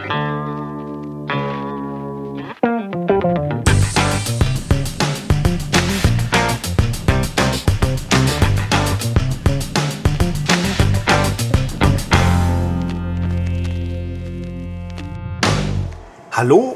Hallo 0.00 0.14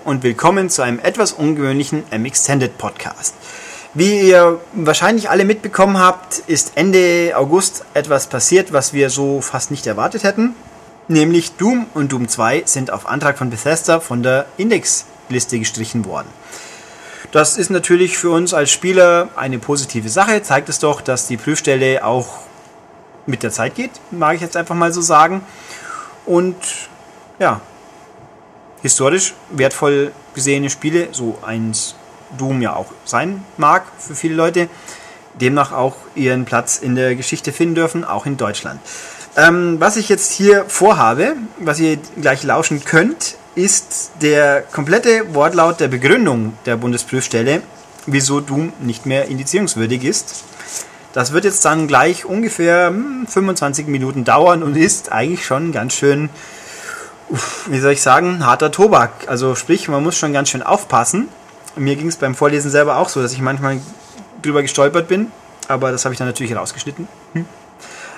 und 0.04 0.22
willkommen 0.22 0.68
zu 0.68 0.82
einem 0.82 0.98
etwas 0.98 1.32
ungewöhnlichen 1.32 2.04
M-Extended 2.10 2.76
Podcast. 2.76 3.34
Wie 3.94 4.28
ihr 4.28 4.60
wahrscheinlich 4.74 5.30
alle 5.30 5.46
mitbekommen 5.46 5.98
habt, 5.98 6.40
ist 6.40 6.72
Ende 6.74 7.32
August 7.36 7.86
etwas 7.94 8.26
passiert, 8.26 8.74
was 8.74 8.92
wir 8.92 9.08
so 9.08 9.40
fast 9.40 9.70
nicht 9.70 9.86
erwartet 9.86 10.24
hätten. 10.24 10.54
Nämlich 11.06 11.52
Doom 11.56 11.86
und 11.92 12.12
Doom 12.12 12.28
2 12.28 12.62
sind 12.64 12.90
auf 12.90 13.06
Antrag 13.06 13.36
von 13.36 13.50
Bethesda 13.50 14.00
von 14.00 14.22
der 14.22 14.46
Indexliste 14.56 15.58
gestrichen 15.58 16.06
worden. 16.06 16.28
Das 17.30 17.58
ist 17.58 17.70
natürlich 17.70 18.16
für 18.16 18.30
uns 18.30 18.54
als 18.54 18.70
Spieler 18.70 19.28
eine 19.36 19.58
positive 19.58 20.08
Sache, 20.08 20.42
zeigt 20.42 20.68
es 20.68 20.78
doch, 20.78 21.00
dass 21.00 21.26
die 21.26 21.36
Prüfstelle 21.36 22.04
auch 22.04 22.38
mit 23.26 23.42
der 23.42 23.50
Zeit 23.50 23.74
geht, 23.74 23.90
mag 24.10 24.36
ich 24.36 24.40
jetzt 24.40 24.56
einfach 24.56 24.74
mal 24.74 24.92
so 24.92 25.00
sagen. 25.00 25.42
Und 26.24 26.56
ja, 27.38 27.60
historisch 28.80 29.34
wertvoll 29.50 30.12
gesehene 30.34 30.70
Spiele, 30.70 31.08
so 31.12 31.38
eins 31.44 31.96
Doom 32.38 32.62
ja 32.62 32.74
auch 32.74 32.92
sein 33.04 33.44
mag 33.56 33.84
für 33.98 34.14
viele 34.14 34.34
Leute, 34.34 34.68
demnach 35.34 35.72
auch 35.72 35.96
ihren 36.14 36.44
Platz 36.44 36.78
in 36.78 36.94
der 36.94 37.14
Geschichte 37.14 37.52
finden 37.52 37.74
dürfen, 37.74 38.04
auch 38.04 38.26
in 38.26 38.36
Deutschland. 38.36 38.80
Ähm, 39.36 39.80
was 39.80 39.96
ich 39.96 40.08
jetzt 40.08 40.32
hier 40.32 40.64
vorhabe, 40.68 41.34
was 41.58 41.80
ihr 41.80 41.98
gleich 42.20 42.44
lauschen 42.44 42.84
könnt, 42.84 43.36
ist 43.54 44.12
der 44.22 44.62
komplette 44.62 45.34
Wortlaut 45.34 45.80
der 45.80 45.88
Begründung 45.88 46.54
der 46.66 46.76
Bundesprüfstelle, 46.76 47.62
wieso 48.06 48.40
Doom 48.40 48.72
nicht 48.80 49.06
mehr 49.06 49.26
indizierungswürdig 49.26 50.04
ist. 50.04 50.44
Das 51.12 51.32
wird 51.32 51.44
jetzt 51.44 51.64
dann 51.64 51.86
gleich 51.86 52.24
ungefähr 52.24 52.92
25 53.28 53.86
hm, 53.86 53.92
Minuten 53.92 54.24
dauern 54.24 54.62
und 54.62 54.76
ist 54.76 55.12
eigentlich 55.12 55.44
schon 55.44 55.72
ganz 55.72 55.94
schön 55.94 56.28
wie 57.66 57.80
soll 57.80 57.92
ich 57.92 58.02
sagen, 58.02 58.44
harter 58.44 58.70
Tobak. 58.70 59.10
Also 59.28 59.54
sprich, 59.54 59.88
man 59.88 60.02
muss 60.02 60.16
schon 60.16 60.32
ganz 60.32 60.50
schön 60.50 60.62
aufpassen. 60.62 61.28
Mir 61.76 61.96
ging 61.96 62.08
es 62.08 62.16
beim 62.16 62.34
Vorlesen 62.34 62.70
selber 62.70 62.98
auch 62.98 63.08
so, 63.08 63.22
dass 63.22 63.32
ich 63.32 63.40
manchmal 63.40 63.80
drüber 64.42 64.62
gestolpert 64.62 65.08
bin, 65.08 65.32
aber 65.68 65.90
das 65.90 66.04
habe 66.04 66.12
ich 66.12 66.18
dann 66.18 66.28
natürlich 66.28 66.54
rausgeschnitten. 66.54 67.08
Hm. 67.32 67.46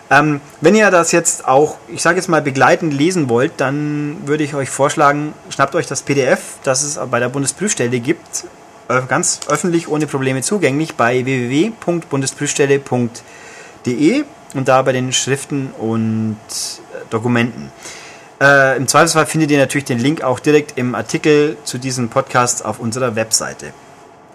Ähm, 0.09 0.41
wenn 0.61 0.77
ihr 0.77 0.89
das 0.91 1.13
jetzt 1.13 1.49
auch, 1.49 1.79
ich 1.89 2.03
sage 2.03 2.17
jetzt 2.17 2.29
mal, 2.29 2.43
begleitend 2.43 2.95
lesen 2.95 3.29
wollt, 3.29 3.55
dann 3.57 4.19
würde 4.27 4.45
ich 4.45 4.55
euch 4.55 4.71
vorschlagen, 4.71 5.35
schnappt 5.51 5.75
euch 5.75 5.89
das 5.89 6.03
PDF, 6.03 6.39
das 6.63 6.85
es 6.85 7.01
bei 7.11 7.19
der 7.19 7.29
Bundesprüfstelle 7.29 7.99
gibt, 7.99 8.45
ganz 9.09 9.41
öffentlich 9.49 9.89
ohne 9.89 10.07
Probleme 10.07 10.43
zugänglich 10.43 10.95
bei 10.95 11.25
www.bundesprüfstelle.de 11.25 14.25
und 14.55 14.69
da 14.69 14.83
bei 14.83 14.93
den 14.93 15.13
Schriften 15.13 15.73
und 15.79 16.37
Dokumenten. 17.11 17.73
Äh, 18.41 18.77
Im 18.77 18.87
Zweifelsfall 18.87 19.27
findet 19.27 19.51
ihr 19.51 19.59
natürlich 19.59 19.87
den 19.87 19.99
Link 19.99 20.23
auch 20.23 20.39
direkt 20.39 20.79
im 20.79 20.95
Artikel 20.95 21.57
zu 21.65 21.79
diesem 21.79 22.11
Podcast 22.11 22.65
auf 22.65 22.79
unserer 22.79 23.17
Webseite. 23.17 23.73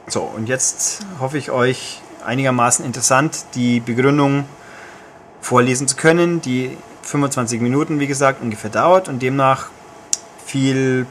So, 0.07 0.19
und 0.21 0.49
jetzt 0.49 1.05
hoffe 1.19 1.37
ich 1.37 1.51
euch 1.51 2.01
einigermaßen 2.25 2.83
interessant, 2.83 3.45
die 3.55 3.79
Begründung 3.79 4.43
vorlesen 5.41 5.87
zu 5.87 5.95
können, 5.95 6.41
die 6.41 6.77
25 7.03 7.59
Minuten, 7.61 7.99
wie 7.99 8.07
gesagt, 8.07 8.41
ungefähr 8.41 8.69
dauert 8.69 9.09
und 9.09 9.21
demnach 9.21 9.69
viel 10.45 11.05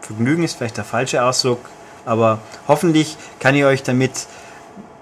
Vergnügen 0.00 0.42
ist 0.42 0.56
vielleicht 0.56 0.76
der 0.76 0.84
falsche 0.84 1.22
Ausdruck, 1.22 1.60
aber 2.06 2.38
hoffentlich 2.66 3.16
kann 3.40 3.54
ich 3.54 3.64
euch 3.64 3.82
damit 3.82 4.26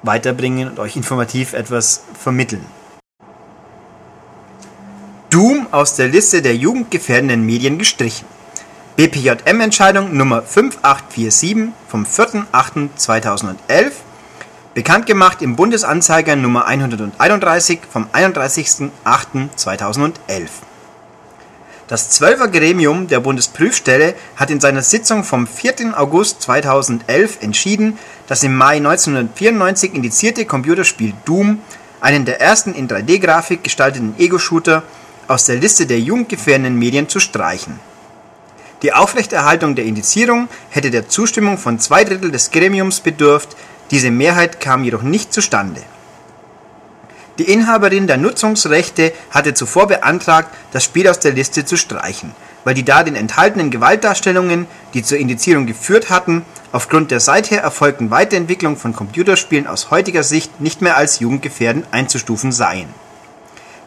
weiterbringen 0.03 0.69
und 0.69 0.79
euch 0.79 0.97
informativ 0.97 1.53
etwas 1.53 2.03
vermitteln. 2.19 2.65
Doom 5.31 5.67
aus 5.71 5.95
der 5.97 6.09
Liste 6.09 6.43
der 6.43 6.57
jugendgefährdenden 6.57 7.45
Medien 7.45 7.79
gestrichen. 7.79 8.27
BPJM-Entscheidung 8.97 10.17
Nummer 10.17 10.43
5847 10.43 11.69
vom 11.87 12.05
4.8.2011, 12.05 13.93
bekannt 14.77 15.07
gemacht 15.07 15.41
im 15.41 15.57
Bundesanzeiger 15.57 16.37
Nummer 16.37 16.67
131 16.67 17.81
vom 17.91 18.09
31.8.2011. 18.13 20.11
Das 21.89 22.11
Zwölfer 22.11 22.49
Gremium 22.49 23.09
der 23.09 23.21
Bundesprüfstelle 23.21 24.15
hat 24.37 24.51
in 24.51 24.61
seiner 24.61 24.83
Sitzung 24.83 25.25
vom 25.25 25.47
4. 25.47 25.99
August 25.99 26.43
2011 26.43 27.39
entschieden, 27.41 27.99
das 28.27 28.43
im 28.43 28.55
Mai 28.55 28.77
1994 28.77 29.95
indizierte 29.95 30.45
Computerspiel 30.45 31.15
Doom, 31.25 31.61
einen 32.03 32.27
der 32.27 32.43
ersten 32.43 32.75
in 32.75 32.87
3D-Grafik 32.87 33.65
gestalteten 33.65 34.15
Ego-Shooter, 34.19 34.83
aus 35.27 35.47
der 35.47 35.57
Liste 35.57 35.87
der 35.87 36.01
jugendgefährdenden 36.01 36.79
Medien 36.79 37.09
zu 37.09 37.19
streichen. 37.19 37.81
Die 38.83 38.93
Aufrechterhaltung 38.93 39.75
der 39.75 39.87
Indizierung 39.87 40.49
hätte 40.69 40.91
der 40.91 41.09
Zustimmung 41.09 41.57
von 41.57 41.79
zwei 41.79 42.05
Drittel 42.05 42.31
des 42.31 42.51
Gremiums 42.51 43.01
bedurft, 43.01 43.57
diese 43.91 44.11
Mehrheit 44.11 44.61
kam 44.61 44.85
jedoch 44.85 45.03
nicht 45.03 45.33
zustande. 45.33 45.83
Die 47.39 47.51
Inhaberin 47.53 48.07
der 48.07 48.17
Nutzungsrechte 48.17 49.13
hatte 49.31 49.53
zuvor 49.55 49.87
beantragt, 49.89 50.55
das 50.73 50.85
Spiel 50.85 51.07
aus 51.09 51.21
der 51.21 51.33
Liste 51.33 51.65
zu 51.65 51.77
streichen, 51.77 52.35
weil 52.65 52.75
die 52.75 52.85
darin 52.85 53.15
enthaltenen 53.15 53.71
Gewaltdarstellungen, 53.71 54.67
die 54.95 55.03
zur 55.03 55.19
Indizierung 55.19 55.67
geführt 55.67 56.09
hatten, 56.09 56.47
aufgrund 56.73 57.11
der 57.11 57.21
seither 57.21 57.61
erfolgten 57.61 58.11
Weiterentwicklung 58.11 58.77
von 58.77 58.95
Computerspielen 58.95 59.67
aus 59.67 59.91
heutiger 59.91 60.23
Sicht 60.23 60.61
nicht 60.61 60.81
mehr 60.81 60.97
als 60.97 61.21
jugendgefährdend 61.21 61.87
einzustufen 61.91 62.53
seien 62.53 62.89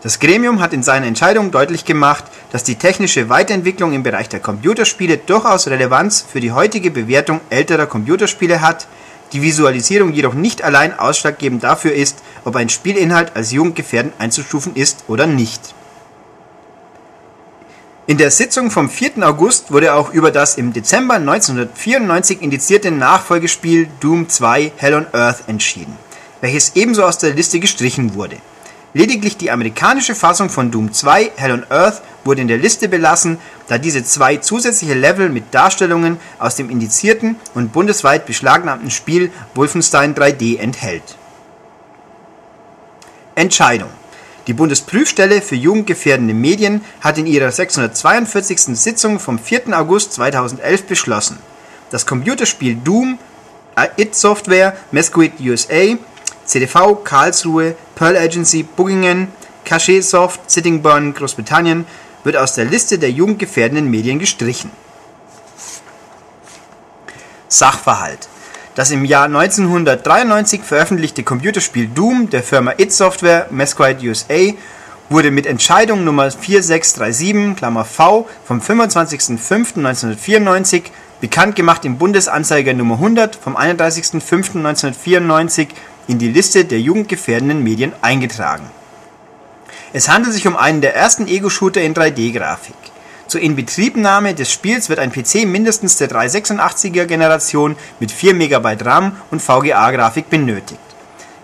das 0.01 0.19
Gremium 0.21 0.61
hat 0.61 0.71
in 0.71 0.81
seiner 0.81 1.07
Entscheidung 1.07 1.51
deutlich 1.51 1.83
gemacht, 1.83 2.23
dass 2.53 2.63
die 2.63 2.75
technische 2.75 3.27
Weiterentwicklung 3.27 3.91
im 3.91 4.03
Bereich 4.03 4.29
der 4.29 4.39
Computerspiele 4.39 5.17
durchaus 5.17 5.67
Relevanz 5.67 6.21
für 6.21 6.39
die 6.39 6.53
heutige 6.53 6.89
Bewertung 6.89 7.41
älterer 7.49 7.85
Computerspiele 7.85 8.61
hat, 8.61 8.87
die 9.31 9.41
Visualisierung 9.41 10.13
jedoch 10.13 10.33
nicht 10.33 10.63
allein 10.63 10.97
ausschlaggebend 10.97 11.63
dafür 11.63 11.93
ist, 11.93 12.19
ob 12.45 12.55
ein 12.55 12.69
Spielinhalt 12.69 13.35
als 13.35 13.51
jugendgefährdend 13.51 14.13
einzustufen 14.19 14.75
ist 14.75 15.05
oder 15.07 15.27
nicht. 15.27 15.73
In 18.07 18.17
der 18.17 18.31
Sitzung 18.31 18.71
vom 18.71 18.89
4. 18.89 19.21
August 19.21 19.71
wurde 19.71 19.93
auch 19.93 20.11
über 20.11 20.31
das 20.31 20.57
im 20.57 20.73
Dezember 20.73 21.15
1994 21.15 22.41
indizierte 22.41 22.89
Nachfolgespiel 22.89 23.87
Doom 23.99 24.27
2 24.27 24.71
Hell 24.77 24.95
on 24.95 25.05
Earth 25.13 25.43
entschieden, 25.45 25.95
welches 26.41 26.75
ebenso 26.75 27.03
aus 27.03 27.19
der 27.19 27.35
Liste 27.35 27.59
gestrichen 27.59 28.15
wurde. 28.15 28.37
Lediglich 28.93 29.37
die 29.37 29.51
amerikanische 29.51 30.15
Fassung 30.15 30.49
von 30.49 30.71
Doom 30.71 30.91
2 30.91 31.33
Hell 31.35 31.51
on 31.51 31.65
Earth 31.69 32.01
wurde 32.23 32.41
in 32.41 32.47
der 32.47 32.57
Liste 32.57 32.89
belassen, 32.89 33.37
da 33.67 33.77
diese 33.77 34.03
zwei 34.03 34.37
zusätzliche 34.37 34.95
Level 34.95 35.29
mit 35.29 35.53
Darstellungen 35.53 36.17
aus 36.39 36.55
dem 36.55 36.71
indizierten 36.71 37.35
und 37.53 37.71
bundesweit 37.71 38.25
beschlagnahmten 38.25 38.89
Spiel 38.89 39.31
Wolfenstein 39.53 40.15
3D 40.15 40.57
enthält. 40.57 41.03
Entscheidung 43.35 43.89
Die 44.47 44.53
Bundesprüfstelle 44.53 45.43
für 45.43 45.55
jugendgefährdende 45.55 46.33
Medien 46.33 46.81
hat 47.01 47.19
in 47.19 47.27
ihrer 47.27 47.51
642. 47.51 48.75
Sitzung 48.75 49.19
vom 49.19 49.37
4. 49.37 49.77
August 49.77 50.13
2011 50.13 50.85
beschlossen, 50.85 51.37
das 51.91 52.07
Computerspiel 52.07 52.75
Doom, 52.75 53.19
IT 53.97 54.15
Software, 54.15 54.75
Mesquite 54.91 55.43
USA 55.43 55.95
CDV 56.49 57.03
Karlsruhe, 57.03 57.75
Pearl 57.95 58.17
Agency 58.17 58.63
Buggingen, 58.63 59.27
Cachet 59.65 60.03
Soft, 60.03 60.49
Sittingbourne 60.49 61.13
Großbritannien 61.13 61.85
wird 62.23 62.37
aus 62.37 62.55
der 62.55 62.65
Liste 62.65 62.97
der 62.97 63.11
jugendgefährdenden 63.11 63.89
Medien 63.89 64.19
gestrichen. 64.19 64.71
Sachverhalt 67.47 68.29
das 68.79 68.91
im 68.91 69.03
Jahr 69.03 69.25
1993 69.25 70.61
veröffentlichte 70.61 71.23
Computerspiel 71.23 71.87
Doom 71.87 72.29
der 72.29 72.43
Firma 72.43 72.75
id 72.77 72.93
Software 72.93 73.47
Mesquite 73.49 74.07
USA 74.07 74.53
wurde 75.09 75.31
mit 75.31 75.45
Entscheidung 75.45 76.05
Nummer 76.05 76.31
4637 76.31 77.57
Klammer 77.57 77.83
V 77.83 78.29
vom 78.45 78.61
25.05.1994 78.61 80.83
bekannt 81.19 81.57
gemacht 81.57 81.83
im 81.83 81.97
Bundesanzeiger 81.97 82.73
Nummer 82.73 82.95
100 82.95 83.35
vom 83.35 83.57
31.05.1994 83.57 85.67
in 86.09 86.17
die 86.17 86.31
Liste 86.31 86.65
der 86.65 86.81
jugendgefährdenden 86.81 87.63
Medien 87.63 87.93
eingetragen. 88.01 88.69
Es 89.93 90.09
handelt 90.09 90.33
sich 90.33 90.47
um 90.47 90.57
einen 90.57 90.81
der 90.81 90.95
ersten 90.95 91.27
Ego-Shooter 91.27 91.81
in 91.81 91.93
3D-Grafik. 91.93 92.75
Zur 93.27 93.41
Inbetriebnahme 93.41 94.33
des 94.33 94.51
Spiels 94.51 94.89
wird 94.89 94.97
ein 94.97 95.11
PC 95.11 95.45
mindestens 95.45 95.97
der 95.97 96.09
386er 96.09 97.05
Generation 97.05 97.75
mit 97.99 98.11
4 98.11 98.33
MB 98.33 98.83
RAM 98.83 99.17
und 99.29 99.39
VGA-Grafik 99.39 100.31
benötigt. 100.31 100.79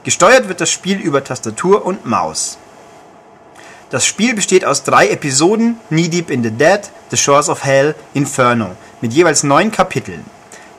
Gesteuert 0.04 0.48
wird 0.48 0.62
das 0.62 0.72
Spiel 0.72 0.98
über 0.98 1.24
Tastatur 1.24 1.86
und 1.86 2.08
Maus. 2.08 2.58
Das 3.92 4.04
Spiel 4.04 4.34
besteht 4.34 4.66
aus 4.66 4.82
drei 4.82 5.10
Episoden, 5.10 5.80
Knee 5.90 6.08
Deep 6.08 6.32
in 6.32 6.42
the 6.42 6.50
Dead, 6.50 6.82
The 7.12 7.18
Shores 7.18 7.50
of 7.50 7.64
Hell, 7.64 7.94
Inferno, 8.16 8.72
mit 9.00 9.14
jeweils 9.14 9.44
neun 9.44 9.72
Kapiteln. 9.72 10.26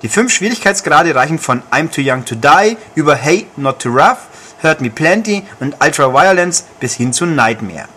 Die 0.06 0.12
fünf 0.12 0.32
Schwierigkeitsgrade 0.32 1.16
reichen 1.16 1.40
von 1.40 1.64
I'm 1.72 1.90
Too 1.90 2.00
Young 2.00 2.24
to 2.24 2.36
Die 2.36 2.76
über 2.94 3.16
Hey 3.16 3.48
Not 3.56 3.80
Too 3.80 3.88
Rough, 3.88 4.28
Hurt 4.62 4.80
Me 4.80 4.88
Plenty 4.88 5.42
und 5.58 5.74
Ultra 5.82 6.12
Violence 6.12 6.62
bis 6.78 6.94
hin 6.94 7.12
zu 7.12 7.26
Nightmare. 7.26 7.88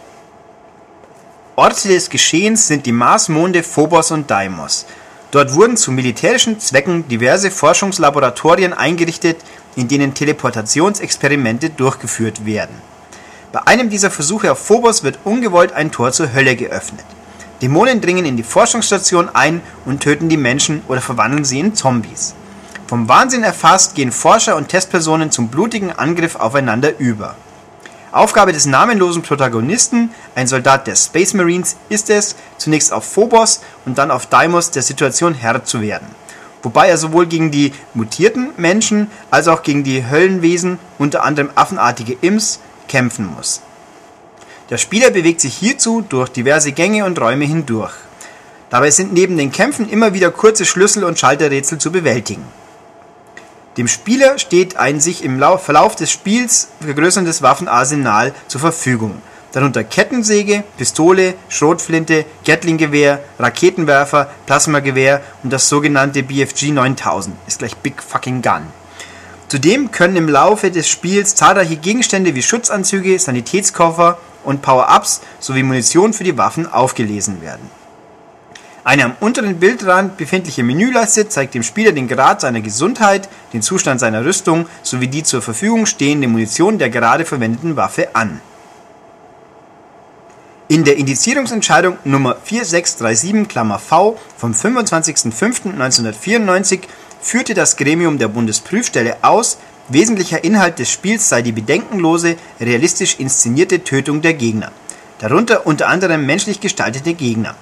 Orte 1.56 1.88
des 1.88 2.10
Geschehens 2.10 2.66
sind 2.66 2.88
die 2.88 2.92
Marsmonde 2.92 3.62
Phobos 3.62 4.10
und 4.10 4.32
Deimos. 4.32 4.88
Dort 5.30 5.54
wurden 5.54 5.78
zu 5.78 5.92
militärischen 5.92 6.60
Zwecken 6.60 7.08
diverse 7.08 7.52
Forschungslaboratorien 7.52 8.74
eingerichtet, 8.74 9.38
in 9.76 9.88
denen 9.88 10.16
Teleportationsexperimente 10.16 11.70
durchgeführt 11.70 12.44
werden. 12.44 12.82
Bei 13.52 13.68
einem 13.68 13.92
dieser 13.92 14.10
Versuche 14.10 14.52
auf 14.52 14.58
Phobos 14.58 15.04
wird 15.04 15.20
ungewollt 15.26 15.74
ein 15.74 15.92
Tor 15.92 16.12
zur 16.12 16.34
Hölle 16.34 16.56
geöffnet. 16.56 17.06
Dämonen 17.62 18.02
dringen 18.02 18.26
in 18.26 18.38
die 18.38 18.44
Forschungsstation 18.44 19.30
ein 19.34 19.62
und 19.86 20.02
töten 20.02 20.30
die 20.30 20.38
Menschen 20.38 20.82
oder 20.88 21.02
verwandeln 21.02 21.46
sie 21.46 21.60
in 21.60 21.76
Zombies. 21.76 22.34
Vom 22.88 23.08
Wahnsinn 23.08 23.44
erfasst 23.44 23.96
gehen 23.96 24.12
Forscher 24.12 24.56
und 24.56 24.70
Testpersonen 24.70 25.30
zum 25.30 25.50
blutigen 25.50 25.92
Angriff 25.92 26.36
aufeinander 26.36 26.98
über. 26.98 27.36
Aufgabe 28.12 28.54
des 28.54 28.66
namenlosen 28.66 29.22
Protagonisten, 29.22 30.10
ein 30.34 30.48
Soldat 30.48 30.88
der 30.88 30.96
Space 30.96 31.36
Marines, 31.36 31.76
ist 31.90 32.10
es, 32.10 32.36
zunächst 32.58 32.92
auf 32.92 33.04
Phobos 33.06 33.62
und 33.86 34.00
dann 34.00 34.10
auf 34.10 34.26
Deimos 34.26 34.72
der 34.72 34.82
Situation 34.82 35.36
Herr 35.36 35.64
zu 35.64 35.82
werden. 35.82 36.08
Wobei 36.64 36.90
er 36.90 36.98
sowohl 36.98 37.28
gegen 37.28 37.52
die 37.52 37.74
mutierten 37.94 38.50
Menschen 38.58 39.12
als 39.30 39.48
auch 39.48 39.62
gegen 39.62 39.84
die 39.84 40.10
Höllenwesen, 40.10 40.80
unter 40.98 41.24
anderem 41.24 41.52
affenartige 41.56 42.18
Imps, 42.22 42.60
kämpfen 42.88 43.30
muss. 43.36 43.62
Der 44.70 44.78
Spieler 44.78 45.10
bewegt 45.10 45.42
sich 45.42 45.56
hierzu 45.56 46.02
durch 46.08 46.30
diverse 46.30 46.72
Gänge 46.74 47.04
und 47.06 47.20
Räume 47.20 47.46
hindurch. 47.46 47.94
Dabei 48.70 48.92
sind 48.92 49.14
neben 49.14 49.36
den 49.36 49.52
Kämpfen 49.52 49.90
immer 49.90 50.14
wieder 50.14 50.30
kurze 50.30 50.64
Schlüssel 50.64 51.04
und 51.04 51.18
Schalterrätsel 51.18 51.80
zu 51.80 51.92
bewältigen. 51.92 52.46
Dem 53.78 53.88
Spieler 53.88 54.38
steht 54.38 54.78
ein 54.78 55.00
sich 55.00 55.24
im 55.24 55.40
Verlauf 55.40 55.96
des 55.96 56.12
Spiels 56.12 56.68
vergrößerndes 56.82 57.42
Waffenarsenal 57.42 58.34
zur 58.48 58.62
Verfügung, 58.62 59.22
darunter 59.54 59.84
Kettensäge, 59.84 60.64
Pistole, 60.78 61.34
Schrotflinte, 61.48 62.26
Gatling-Gewehr, 62.46 63.24
Raketenwerfer, 63.40 64.30
Plasmagewehr 64.46 65.22
und 65.42 65.52
das 65.52 65.68
sogenannte 65.68 66.22
BFG 66.22 66.74
9000, 66.74 67.36
ist 67.48 67.60
gleich 67.60 67.76
Big 67.78 68.04
Fucking 68.04 68.44
Gun. 68.44 68.68
Zudem 69.48 69.90
können 69.90 70.16
im 70.16 70.30
Laufe 70.30 70.70
des 70.70 70.88
Spiels 70.88 71.34
zahlreiche 71.34 71.78
Gegenstände 71.78 72.36
wie 72.36 72.44
Schutzanzüge, 72.44 73.18
Sanitätskoffer 73.18 74.20
und 74.44 74.62
Power-Ups 74.62 75.22
sowie 75.40 75.64
Munition 75.64 76.14
für 76.14 76.24
die 76.24 76.38
Waffen 76.38 76.72
aufgelesen 76.72 77.42
werden 77.42 77.80
eine 78.90 79.06
am 79.06 79.16
unteren 79.20 79.60
Bildrand 79.60 80.18
befindliche 80.18 80.64
Menüleiste 80.64 81.30
zeigt 81.30 81.54
dem 81.54 81.62
Spieler 81.62 81.92
den 81.92 82.08
Grad 82.08 82.42
seiner 82.42 82.62
Gesundheit, 82.62 83.30
den 83.54 83.62
Zustand 83.62 84.00
seiner 84.00 84.26
Rüstung 84.26 84.66
sowie 84.82 85.08
die 85.08 85.22
zur 85.22 85.44
Verfügung 85.44 85.86
stehende 85.86 86.28
Munition 86.28 86.80
der 86.80 86.90
gerade 86.90 87.24
verwendeten 87.24 87.76
Waffe 87.76 88.16
an. 88.16 88.42
In 90.70 90.86
der 90.86 90.98
Indizierungsentscheidung 90.98 92.00
Nummer 92.04 92.38
4637 92.44 93.80
V 93.80 94.18
vom 94.38 94.54
25.05.1994 94.54 96.80
führte 97.22 97.54
das 97.54 97.78
Gremium 97.78 98.18
der 98.18 98.30
Bundesprüfstelle 98.30 99.18
aus, 99.22 99.60
wesentlicher 99.90 100.44
Inhalt 100.44 100.80
des 100.80 100.92
Spiels 100.92 101.30
sei 101.30 101.42
die 101.42 101.52
bedenkenlose, 101.52 102.36
realistisch 102.60 103.20
inszenierte 103.20 103.84
Tötung 103.84 104.22
der 104.22 104.34
Gegner, 104.34 104.72
darunter 105.20 105.66
unter 105.66 105.88
anderem 105.90 106.26
menschlich 106.26 106.60
gestaltete 106.60 107.14
Gegner 107.14 107.56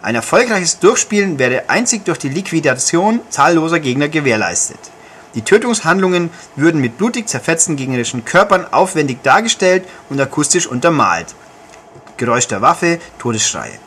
ein 0.00 0.14
erfolgreiches 0.14 0.78
Durchspielen 0.78 1.40
wäre 1.40 1.68
einzig 1.68 2.04
durch 2.04 2.18
die 2.18 2.28
Liquidation 2.28 3.20
zahlloser 3.30 3.80
Gegner 3.80 4.08
gewährleistet. 4.08 4.78
Die 5.34 5.42
Tötungshandlungen 5.42 6.30
würden 6.54 6.80
mit 6.80 6.98
blutig 6.98 7.28
zerfetzten 7.28 7.76
gegnerischen 7.76 8.24
Körpern 8.24 8.64
aufwendig 8.72 9.22
dargestellt 9.22 9.84
und 10.08 10.20
akustisch 10.20 10.68
untermalt. 10.68 11.34
Geräusch 12.16 12.46
der 12.46 12.62
Waffe, 12.62 13.00
Todesschreie. 13.18 13.78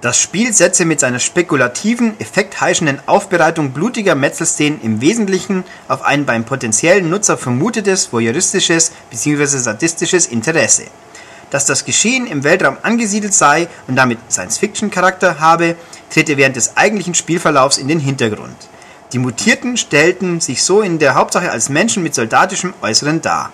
Das 0.00 0.20
Spiel 0.20 0.52
setze 0.52 0.84
mit 0.84 1.00
seiner 1.00 1.18
spekulativen, 1.18 2.20
effektheischenden 2.20 3.00
Aufbereitung 3.06 3.70
blutiger 3.70 4.14
Metzelszenen 4.14 4.80
im 4.82 5.00
Wesentlichen 5.00 5.64
auf 5.88 6.02
ein 6.02 6.26
beim 6.26 6.44
potenziellen 6.44 7.08
Nutzer 7.08 7.38
vermutetes 7.38 8.12
voyeuristisches 8.12 8.92
bzw. 9.10 9.46
sadistisches 9.46 10.26
Interesse 10.26 10.84
dass 11.50 11.66
das 11.66 11.84
Geschehen 11.84 12.26
im 12.26 12.44
Weltraum 12.44 12.76
angesiedelt 12.82 13.34
sei 13.34 13.68
und 13.86 13.96
damit 13.96 14.18
Science-Fiction-Charakter 14.30 15.40
habe, 15.40 15.76
trete 16.10 16.36
während 16.36 16.56
des 16.56 16.76
eigentlichen 16.76 17.14
Spielverlaufs 17.14 17.78
in 17.78 17.88
den 17.88 18.00
Hintergrund. 18.00 18.56
Die 19.12 19.18
Mutierten 19.18 19.76
stellten 19.76 20.40
sich 20.40 20.62
so 20.62 20.80
in 20.82 20.98
der 20.98 21.14
Hauptsache 21.14 21.50
als 21.50 21.68
Menschen 21.68 22.02
mit 22.02 22.14
soldatischem 22.14 22.74
Äußeren 22.82 23.22
dar. 23.22 23.52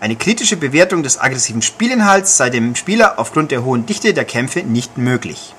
Eine 0.00 0.16
kritische 0.16 0.56
Bewertung 0.56 1.02
des 1.02 1.20
aggressiven 1.20 1.62
Spielinhalts 1.62 2.36
sei 2.36 2.50
dem 2.50 2.74
Spieler 2.74 3.18
aufgrund 3.18 3.50
der 3.50 3.64
hohen 3.64 3.86
Dichte 3.86 4.14
der 4.14 4.24
Kämpfe 4.24 4.60
nicht 4.60 4.98
möglich. 4.98 5.54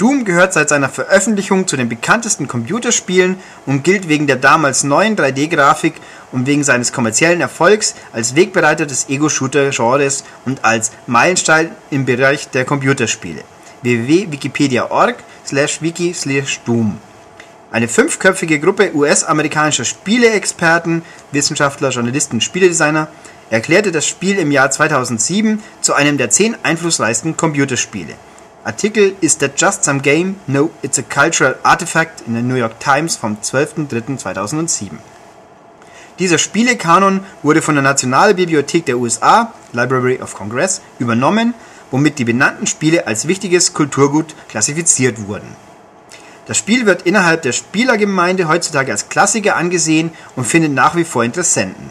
Doom 0.00 0.24
gehört 0.24 0.54
seit 0.54 0.70
seiner 0.70 0.88
Veröffentlichung 0.88 1.68
zu 1.68 1.76
den 1.76 1.90
bekanntesten 1.90 2.48
Computerspielen 2.48 3.36
und 3.66 3.84
gilt 3.84 4.08
wegen 4.08 4.26
der 4.26 4.36
damals 4.36 4.82
neuen 4.82 5.14
3D-Grafik 5.14 5.92
und 6.32 6.46
wegen 6.46 6.64
seines 6.64 6.90
kommerziellen 6.90 7.42
Erfolgs 7.42 7.94
als 8.14 8.34
Wegbereiter 8.34 8.86
des 8.86 9.10
Ego-Shooter-Genres 9.10 10.24
und 10.46 10.64
als 10.64 10.90
Meilenstein 11.06 11.72
im 11.90 12.06
Bereich 12.06 12.48
der 12.48 12.64
Computerspiele. 12.64 13.42
www.wikipedia.org 13.82 15.16
slash 15.46 15.82
wiki 15.82 16.14
slash 16.14 16.60
Doom 16.64 16.98
eine 17.72 17.86
fünfköpfige 17.86 18.58
Gruppe 18.58 18.90
US-amerikanischer 18.94 19.84
Spieleexperten, 19.84 21.02
Wissenschaftler, 21.30 21.90
Journalisten 21.90 22.40
Spieledesigner 22.40 23.06
erklärte 23.48 23.92
das 23.92 24.06
Spiel 24.06 24.38
im 24.38 24.50
Jahr 24.50 24.72
2007 24.72 25.62
zu 25.80 25.94
einem 25.94 26.18
der 26.18 26.30
zehn 26.30 26.56
einflussreichsten 26.64 27.36
Computerspiele. 27.36 28.14
Artikel 28.62 29.14
Is 29.22 29.38
that 29.38 29.56
just 29.56 29.84
some 29.84 30.00
game? 30.00 30.36
No, 30.46 30.70
it's 30.82 30.98
a 30.98 31.02
cultural 31.02 31.54
artifact 31.62 32.22
in 32.26 32.34
der 32.34 32.42
New 32.42 32.56
York 32.56 32.78
Times 32.78 33.16
vom 33.16 33.38
12.03.2007. 33.42 34.98
Dieser 36.18 36.36
Spielekanon 36.36 37.20
wurde 37.42 37.62
von 37.62 37.74
der 37.74 37.82
Nationalbibliothek 37.82 38.84
der 38.84 38.98
USA, 38.98 39.54
Library 39.72 40.20
of 40.20 40.34
Congress, 40.34 40.82
übernommen, 40.98 41.54
womit 41.90 42.18
die 42.18 42.26
benannten 42.26 42.66
Spiele 42.66 43.06
als 43.06 43.26
wichtiges 43.26 43.72
Kulturgut 43.72 44.34
klassifiziert 44.48 45.26
wurden. 45.26 45.56
Das 46.44 46.58
Spiel 46.58 46.84
wird 46.84 47.02
innerhalb 47.02 47.40
der 47.40 47.52
Spielergemeinde 47.52 48.46
heutzutage 48.46 48.92
als 48.92 49.08
Klassiker 49.08 49.56
angesehen 49.56 50.10
und 50.36 50.46
findet 50.46 50.72
nach 50.72 50.96
wie 50.96 51.04
vor 51.04 51.24
Interessenten. 51.24 51.90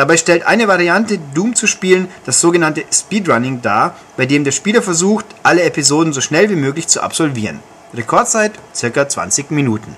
Dabei 0.00 0.16
stellt 0.16 0.46
eine 0.46 0.66
Variante, 0.66 1.18
Doom 1.34 1.54
zu 1.54 1.66
spielen, 1.66 2.08
das 2.24 2.40
sogenannte 2.40 2.84
Speedrunning 2.90 3.60
dar, 3.60 3.94
bei 4.16 4.24
dem 4.24 4.44
der 4.44 4.50
Spieler 4.50 4.80
versucht, 4.80 5.26
alle 5.42 5.62
Episoden 5.62 6.14
so 6.14 6.22
schnell 6.22 6.48
wie 6.48 6.56
möglich 6.56 6.88
zu 6.88 7.02
absolvieren. 7.02 7.60
Rekordzeit 7.92 8.52
ca. 8.80 9.06
20 9.06 9.50
Minuten. 9.50 9.94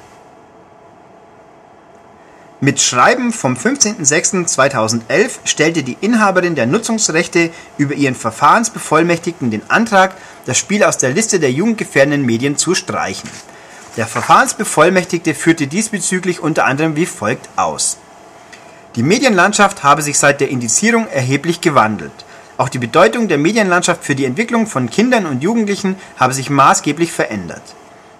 Mit 2.60 2.80
Schreiben 2.80 3.32
vom 3.32 3.54
15.06.2011 3.54 5.38
stellte 5.44 5.84
die 5.84 5.96
Inhaberin 6.00 6.56
der 6.56 6.66
Nutzungsrechte 6.66 7.50
über 7.78 7.94
ihren 7.94 8.16
Verfahrensbevollmächtigten 8.16 9.52
den 9.52 9.62
Antrag, 9.70 10.16
das 10.46 10.58
Spiel 10.58 10.82
aus 10.82 10.98
der 10.98 11.10
Liste 11.10 11.38
der 11.38 11.52
jugendgefährdenden 11.52 12.26
Medien 12.26 12.56
zu 12.56 12.74
streichen. 12.74 13.30
Der 13.96 14.08
Verfahrensbevollmächtigte 14.08 15.32
führte 15.32 15.68
diesbezüglich 15.68 16.40
unter 16.40 16.64
anderem 16.64 16.96
wie 16.96 17.06
folgt 17.06 17.48
aus. 17.54 17.98
Die 18.94 19.02
Medienlandschaft 19.02 19.82
habe 19.82 20.02
sich 20.02 20.18
seit 20.18 20.42
der 20.42 20.50
Indizierung 20.50 21.08
erheblich 21.08 21.62
gewandelt. 21.62 22.12
Auch 22.58 22.68
die 22.68 22.78
Bedeutung 22.78 23.26
der 23.26 23.38
Medienlandschaft 23.38 24.04
für 24.04 24.14
die 24.14 24.26
Entwicklung 24.26 24.66
von 24.66 24.90
Kindern 24.90 25.24
und 25.24 25.42
Jugendlichen 25.42 25.96
habe 26.18 26.34
sich 26.34 26.50
maßgeblich 26.50 27.10
verändert. 27.10 27.62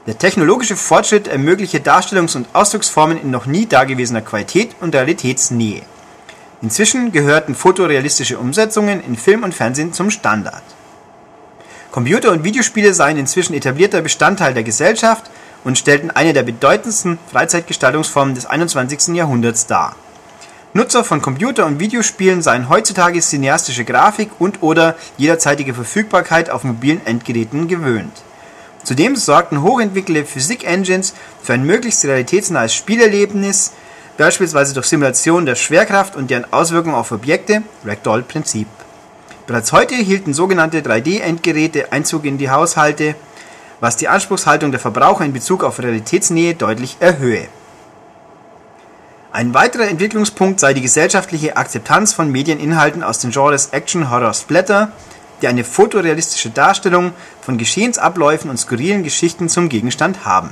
Der 0.06 0.16
technologische 0.16 0.76
Fortschritt 0.76 1.28
ermögliche 1.28 1.80
Darstellungs- 1.80 2.36
und 2.36 2.46
Ausdrucksformen 2.54 3.20
in 3.20 3.30
noch 3.30 3.44
nie 3.44 3.66
dagewesener 3.66 4.22
Qualität 4.22 4.74
und 4.80 4.94
Realitätsnähe. 4.94 5.82
Inzwischen 6.62 7.12
gehörten 7.12 7.54
fotorealistische 7.54 8.38
Umsetzungen 8.38 9.04
in 9.04 9.16
Film 9.16 9.42
und 9.42 9.54
Fernsehen 9.54 9.92
zum 9.92 10.10
Standard. 10.10 10.62
Computer- 11.90 12.32
und 12.32 12.44
Videospiele 12.44 12.94
seien 12.94 13.18
inzwischen 13.18 13.52
etablierter 13.52 14.00
Bestandteil 14.00 14.54
der 14.54 14.62
Gesellschaft 14.62 15.30
und 15.64 15.76
stellten 15.76 16.10
eine 16.10 16.32
der 16.32 16.44
bedeutendsten 16.44 17.18
Freizeitgestaltungsformen 17.30 18.34
des 18.34 18.46
21. 18.46 19.14
Jahrhunderts 19.14 19.66
dar 19.66 19.94
Nutzer 20.74 21.04
von 21.04 21.20
Computer 21.20 21.66
und 21.66 21.80
Videospielen 21.80 22.40
seien 22.40 22.70
heutzutage 22.70 23.20
cineastische 23.20 23.84
Grafik 23.84 24.30
und/oder 24.38 24.96
jederzeitige 25.18 25.74
Verfügbarkeit 25.74 26.48
auf 26.48 26.64
mobilen 26.64 27.04
Endgeräten 27.04 27.68
gewöhnt. 27.68 28.22
Zudem 28.82 29.14
sorgten 29.16 29.62
hochentwickelte 29.62 30.24
Physik-Engines 30.24 31.12
für 31.42 31.52
ein 31.52 31.66
möglichst 31.66 32.06
realitätsnahes 32.06 32.74
Spielerlebnis, 32.74 33.72
beispielsweise 34.16 34.72
durch 34.72 34.86
Simulation 34.86 35.44
der 35.44 35.56
Schwerkraft 35.56 36.16
und 36.16 36.30
deren 36.30 36.50
Auswirkungen 36.50 36.94
auf 36.94 37.12
Objekte 37.12 37.62
(Ragdoll-Prinzip). 37.84 38.68
Bereits 39.46 39.72
heute 39.72 39.94
hielten 39.94 40.32
sogenannte 40.32 40.80
3D-Endgeräte 40.80 41.92
Einzug 41.92 42.24
in 42.24 42.38
die 42.38 42.48
Haushalte, 42.48 43.14
was 43.80 43.98
die 43.98 44.08
Anspruchshaltung 44.08 44.70
der 44.70 44.80
Verbraucher 44.80 45.26
in 45.26 45.34
Bezug 45.34 45.64
auf 45.64 45.80
Realitätsnähe 45.80 46.54
deutlich 46.54 46.96
erhöhe. 46.98 47.48
Ein 49.34 49.54
weiterer 49.54 49.88
Entwicklungspunkt 49.88 50.60
sei 50.60 50.74
die 50.74 50.82
gesellschaftliche 50.82 51.56
Akzeptanz 51.56 52.12
von 52.12 52.30
Medieninhalten 52.30 53.02
aus 53.02 53.18
den 53.18 53.30
Genres 53.30 53.68
Action, 53.68 54.10
Horror, 54.10 54.34
Splatter, 54.34 54.92
die 55.40 55.48
eine 55.48 55.64
fotorealistische 55.64 56.50
Darstellung 56.50 57.14
von 57.40 57.56
Geschehensabläufen 57.56 58.50
und 58.50 58.58
skurrilen 58.58 59.02
Geschichten 59.02 59.48
zum 59.48 59.70
Gegenstand 59.70 60.26
haben. 60.26 60.50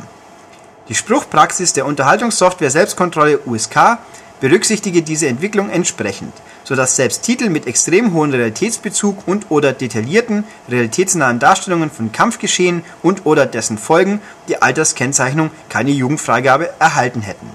Die 0.89 0.95
Spruchpraxis 0.95 1.75
der 1.75 1.85
Unterhaltungssoftware 1.85 2.71
Selbstkontrolle 2.71 3.41
USK 3.45 3.99
berücksichtige 4.41 5.03
diese 5.03 5.29
Entwicklung 5.29 5.69
entsprechend, 5.69 6.33
sodass 6.65 6.97
selbst 6.97 7.23
Titel 7.23 7.51
mit 7.51 7.67
extrem 7.67 8.15
hohem 8.15 8.31
Realitätsbezug 8.31 9.29
und/oder 9.29 9.75
detaillierten, 9.75 10.45
realitätsnahen 10.71 11.39
Darstellungen 11.39 11.91
von 11.91 12.13
Kampfgeschehen 12.13 12.83
und/oder 13.03 13.45
dessen 13.45 13.77
Folgen 13.77 14.23
die 14.49 14.63
Alterskennzeichnung 14.63 15.51
keine 15.69 15.91
Jugendfreigabe 15.91 16.71
erhalten 16.79 17.21
hätten 17.21 17.51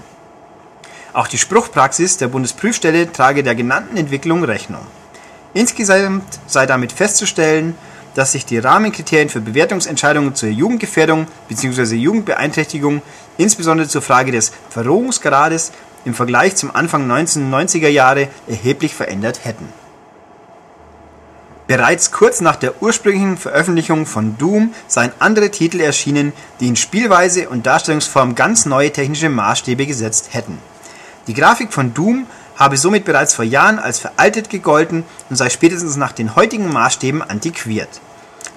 auch 1.16 1.28
die 1.28 1.38
Spruchpraxis 1.38 2.18
der 2.18 2.28
Bundesprüfstelle 2.28 3.10
trage 3.10 3.42
der 3.42 3.54
genannten 3.54 3.96
Entwicklung 3.96 4.44
Rechnung. 4.44 4.82
Insgesamt 5.54 6.24
sei 6.46 6.66
damit 6.66 6.92
festzustellen, 6.92 7.74
dass 8.14 8.32
sich 8.32 8.44
die 8.44 8.58
Rahmenkriterien 8.58 9.30
für 9.30 9.40
Bewertungsentscheidungen 9.40 10.34
zur 10.34 10.50
Jugendgefährdung 10.50 11.26
bzw. 11.48 11.96
Jugendbeeinträchtigung 11.96 13.00
insbesondere 13.38 13.88
zur 13.88 14.02
Frage 14.02 14.30
des 14.30 14.52
Verrohungsgrades 14.68 15.72
im 16.04 16.12
Vergleich 16.12 16.54
zum 16.56 16.74
Anfang 16.76 17.10
1990er 17.10 17.88
Jahre 17.88 18.28
erheblich 18.46 18.94
verändert 18.94 19.40
hätten. 19.44 19.68
Bereits 21.66 22.12
kurz 22.12 22.42
nach 22.42 22.56
der 22.56 22.82
ursprünglichen 22.82 23.38
Veröffentlichung 23.38 24.04
von 24.04 24.36
Doom 24.36 24.74
seien 24.86 25.12
andere 25.18 25.50
Titel 25.50 25.80
erschienen, 25.80 26.34
die 26.60 26.68
in 26.68 26.76
Spielweise 26.76 27.48
und 27.48 27.66
Darstellungsform 27.66 28.34
ganz 28.34 28.66
neue 28.66 28.92
technische 28.92 29.30
Maßstäbe 29.30 29.86
gesetzt 29.86 30.28
hätten 30.32 30.58
die 31.26 31.34
Grafik 31.34 31.72
von 31.72 31.92
Doom 31.92 32.26
habe 32.56 32.76
somit 32.76 33.04
bereits 33.04 33.34
vor 33.34 33.44
Jahren 33.44 33.78
als 33.78 33.98
veraltet 33.98 34.48
gegolten 34.48 35.04
und 35.28 35.36
sei 35.36 35.50
spätestens 35.50 35.96
nach 35.96 36.12
den 36.12 36.36
heutigen 36.36 36.72
Maßstäben 36.72 37.22
antiquiert. 37.22 37.88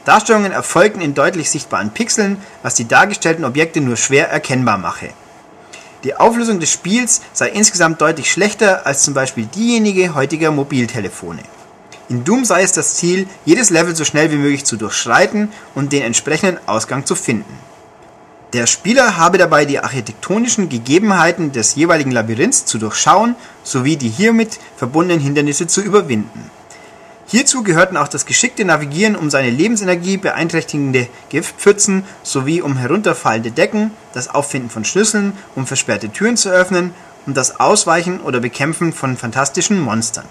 Darstellungen 0.05 0.51
erfolgten 0.51 1.01
in 1.01 1.13
deutlich 1.13 1.49
sichtbaren 1.49 1.91
Pixeln, 1.91 2.37
was 2.63 2.75
die 2.75 2.87
dargestellten 2.87 3.45
Objekte 3.45 3.81
nur 3.81 3.97
schwer 3.97 4.29
erkennbar 4.29 4.77
mache. 4.77 5.09
Die 6.03 6.15
Auflösung 6.15 6.59
des 6.59 6.71
Spiels 6.71 7.21
sei 7.33 7.49
insgesamt 7.49 7.99
deutlich 7.99 8.31
schlechter 8.31 8.85
als 8.87 9.03
zum 9.03 9.13
Beispiel 9.13 9.45
diejenige 9.47 10.15
heutiger 10.15 10.51
Mobiltelefone. 10.51 11.43
In 12.07 12.23
Doom 12.23 12.45
sei 12.45 12.63
es 12.63 12.71
das 12.71 12.95
Ziel, 12.95 13.27
jedes 13.45 13.69
Level 13.69 13.95
so 13.95 14.05
schnell 14.05 14.31
wie 14.31 14.37
möglich 14.37 14.65
zu 14.65 14.77
durchschreiten 14.77 15.51
und 15.75 15.91
den 15.91 16.01
entsprechenden 16.01 16.57
Ausgang 16.67 17.05
zu 17.05 17.15
finden. 17.15 17.68
Der 18.53 18.65
Spieler 18.65 19.17
habe 19.17 19.37
dabei 19.37 19.65
die 19.65 19.77
architektonischen 19.77 20.69
Gegebenheiten 20.69 21.51
des 21.51 21.75
jeweiligen 21.75 22.09
Labyrinths 22.09 22.65
zu 22.65 22.79
durchschauen 22.79 23.35
sowie 23.61 23.95
die 23.95 24.09
hiermit 24.09 24.57
verbundenen 24.75 25.21
Hindernisse 25.21 25.67
zu 25.67 25.81
überwinden. 25.81 26.49
Hierzu 27.27 27.61
gehörten 27.61 27.95
auch 27.95 28.07
das 28.07 28.25
geschickte 28.25 28.65
Navigieren 28.65 29.15
um 29.15 29.29
seine 29.29 29.51
Lebensenergie 29.51 30.17
beeinträchtigende 30.17 31.07
Giftpfützen 31.29 32.03
sowie 32.23 32.63
um 32.63 32.75
herunterfallende 32.75 33.51
Decken, 33.51 33.91
das 34.13 34.33
Auffinden 34.33 34.71
von 34.71 34.83
Schlüsseln, 34.83 35.33
um 35.53 35.67
versperrte 35.67 36.09
Türen 36.09 36.35
zu 36.35 36.49
öffnen 36.49 36.95
und 37.27 37.37
das 37.37 37.59
Ausweichen 37.59 38.19
oder 38.19 38.39
Bekämpfen 38.39 38.93
von 38.93 39.15
fantastischen 39.15 39.79
Monstern. 39.79 40.25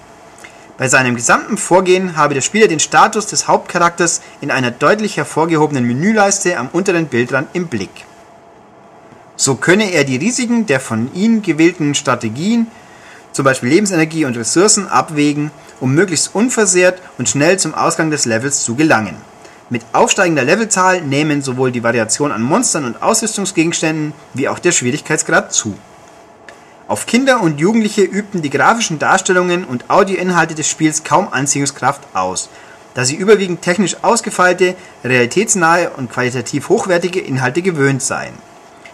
Bei 0.77 0.89
seinem 0.89 1.15
gesamten 1.15 1.57
Vorgehen 1.57 2.17
habe 2.17 2.35
der 2.35 2.41
Spieler 2.41 2.67
den 2.67 2.81
Status 2.81 3.27
des 3.27 3.47
Hauptcharakters 3.47 4.23
in 4.41 4.51
einer 4.51 4.73
deutlich 4.73 5.17
hervorgehobenen 5.17 5.85
Menüleiste 5.85 6.59
am 6.59 6.69
unteren 6.73 7.07
Bildrand 7.07 7.51
im 7.53 7.69
Blick 7.69 8.08
so 9.39 9.55
könne 9.55 9.93
er 9.93 10.03
die 10.03 10.17
Risiken 10.17 10.67
der 10.67 10.81
von 10.81 11.15
ihm 11.15 11.43
gewählten 11.43 11.95
Strategien, 11.95 12.67
zum 13.33 13.45
Beispiel 13.45 13.69
Lebensenergie 13.69 14.25
und 14.25 14.37
Ressourcen, 14.37 14.89
abwägen, 14.89 15.53
um 15.79 15.95
möglichst 15.95 16.35
unversehrt 16.35 17.01
und 17.19 17.29
schnell 17.29 17.57
zum 17.57 17.73
Ausgang 17.73 18.11
des 18.11 18.25
Levels 18.25 18.65
zu 18.65 18.75
gelangen. 18.75 19.15
Mit 19.71 19.83
aufsteigender 19.93 20.43
Levelzahl 20.43 21.03
nehmen 21.03 21.41
sowohl 21.41 21.71
die 21.71 21.85
Variation 21.85 22.33
an 22.33 22.43
Monstern 22.43 22.85
und 22.85 23.01
Ausrüstungsgegenständen 23.01 24.13
wie 24.35 24.49
auch 24.49 24.59
der 24.59 24.73
Schwierigkeitsgrad 24.73 25.53
zu. 25.53 25.79
Auf 26.89 27.07
Kinder 27.07 27.41
und 27.41 27.61
Jugendliche 27.61 28.03
übten 28.03 28.43
die 28.43 28.51
grafischen 28.51 28.99
Darstellungen 28.99 29.65
und 29.65 29.89
Audioinhalte 29.89 30.57
des 30.57 30.69
Spiels 30.69 31.05
kaum 31.05 31.29
Anziehungskraft 31.31 32.03
aus, 32.13 32.49
da 32.95 33.05
sie 33.05 33.15
überwiegend 33.15 33.63
technisch 33.63 33.99
ausgefeilte, 34.03 34.75
realitätsnahe 35.05 35.91
und 35.91 36.11
qualitativ 36.11 36.71
hochwertige 36.71 37.21
Inhalte 37.21 37.63
gewöhnt 37.63 38.03
seien 38.03 38.48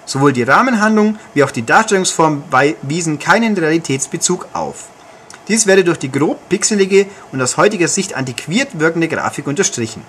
Sowohl 0.06 0.32
die 0.32 0.42
Rahmenhandlung 0.42 1.18
wie 1.32 1.44
auch 1.44 1.50
die 1.50 1.64
Darstellungsform 1.64 2.44
wiesen 2.82 3.18
keinen 3.18 3.56
Realitätsbezug 3.56 4.48
auf. 4.52 4.86
Dies 5.48 5.66
werde 5.66 5.84
durch 5.84 5.98
die 5.98 6.10
grob 6.10 6.48
pixelige 6.48 7.06
und 7.32 7.40
aus 7.42 7.56
heutiger 7.56 7.88
Sicht 7.88 8.14
antiquiert 8.14 8.78
wirkende 8.78 9.08
Grafik 9.08 9.46
unterstrichen. 9.46 10.02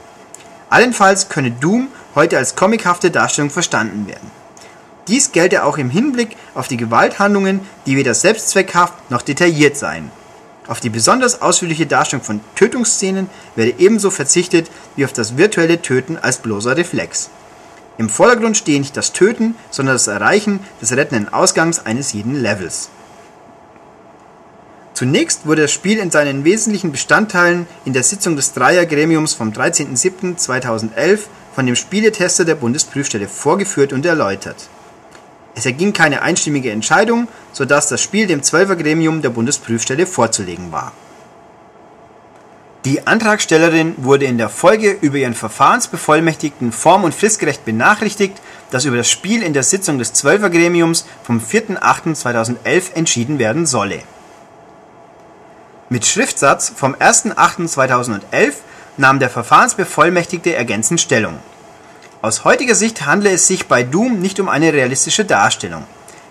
Allenfalls 0.70 1.30
könne 1.30 1.52
Doom 1.52 1.90
heute 2.16 2.38
als 2.38 2.56
comichafte 2.56 3.12
Darstellung 3.12 3.50
verstanden 3.50 4.08
werden. 4.08 4.32
Dies 5.08 5.32
gelte 5.32 5.64
auch 5.64 5.78
im 5.78 5.90
Hinblick 5.90 6.36
auf 6.56 6.68
die 6.68 6.78
Gewalthandlungen, 6.78 7.60
die 7.86 7.96
weder 7.96 8.14
selbstzweckhaft 8.14 9.12
noch 9.12 9.22
detailliert 9.22 9.78
seien. 9.78 10.10
Auf 10.68 10.80
die 10.80 10.90
besonders 10.90 11.44
ausführliche 11.44 11.86
Darstellung 11.86 12.26
von 12.26 12.42
Tötungsszenen 12.56 13.30
werde 13.56 13.76
ebenso 13.78 14.10
verzichtet 14.10 14.72
wie 14.96 15.06
auf 15.06 15.14
das 15.14 15.38
virtuelle 15.38 15.82
Töten 15.82 16.18
als 16.18 16.38
bloßer 16.38 16.76
Reflex. 16.76 17.30
Im 17.98 18.10
Vordergrund 18.10 18.58
stehe 18.58 18.80
nicht 18.80 18.98
das 18.98 19.14
Töten, 19.14 19.56
sondern 19.72 19.96
das 19.96 20.08
Erreichen 20.08 20.60
des 20.82 20.92
rettenden 20.92 21.32
Ausgangs 21.32 21.86
eines 21.86 22.12
jeden 22.14 22.36
Levels. 22.36 22.90
Zunächst 24.94 25.46
wurde 25.46 25.64
das 25.64 25.72
Spiel 25.72 26.00
in 26.00 26.12
seinen 26.12 26.44
wesentlichen 26.44 26.92
Bestandteilen 26.92 27.68
in 27.84 27.94
der 27.94 28.04
Sitzung 28.04 28.36
des 28.36 28.54
Dreiergremiums 28.54 29.34
vom 29.34 29.52
13.07.2011 29.52 31.20
von 31.54 31.66
dem 31.66 31.76
Spieletester 31.76 32.46
der 32.46 32.56
Bundesprüfstelle 32.56 33.28
vorgeführt 33.28 33.94
und 33.94 34.06
erläutert. 34.06 34.70
Es 35.54 35.66
erging 35.66 35.94
keine 35.94 36.22
einstimmige 36.22 36.72
Entscheidung, 36.72 37.30
sodass 37.54 37.88
das 37.88 38.02
Spiel 38.02 38.28
dem 38.28 38.44
Zwölfergremium 38.44 39.22
der 39.22 39.30
Bundesprüfstelle 39.30 40.06
vorzulegen 40.06 40.72
war 40.72 40.92
die 42.86 43.08
Antragstellerin 43.08 43.96
wurde 43.98 44.26
in 44.26 44.38
der 44.38 44.48
Folge 44.48 44.92
über 45.02 45.18
ihren 45.18 45.34
Verfahrensbevollmächtigten 45.34 46.72
form- 46.72 47.04
und 47.04 47.16
fristgerecht 47.16 47.66
benachrichtigt, 47.66 48.36
dass 48.70 48.86
über 48.86 48.98
das 48.98 49.10
Spiel 49.10 49.42
in 49.42 49.54
der 49.54 49.64
Sitzung 49.64 49.98
des 49.98 50.14
Zwölfergremiums 50.14 51.08
vom 51.24 51.40
4.8.2011 51.40 52.94
entschieden 52.94 53.40
werden 53.40 53.66
solle. 53.66 54.04
Mit 55.90 56.06
Schriftsatz 56.06 56.72
vom 56.76 56.94
1.8.2011 56.94 58.54
nahm 58.98 59.20
der 59.20 59.32
Verfahrensbevollmächtigte 59.32 60.54
ergänzend 60.54 61.02
Stellung. 61.02 61.40
Aus 62.22 62.44
heutiger 62.44 62.76
Sicht 62.76 63.08
handle 63.08 63.32
es 63.32 63.48
sich 63.48 63.68
bei 63.68 63.82
Doom 63.82 64.20
nicht 64.20 64.40
um 64.40 64.48
eine 64.48 64.74
realistische 64.74 65.26
Darstellung. 65.26 65.86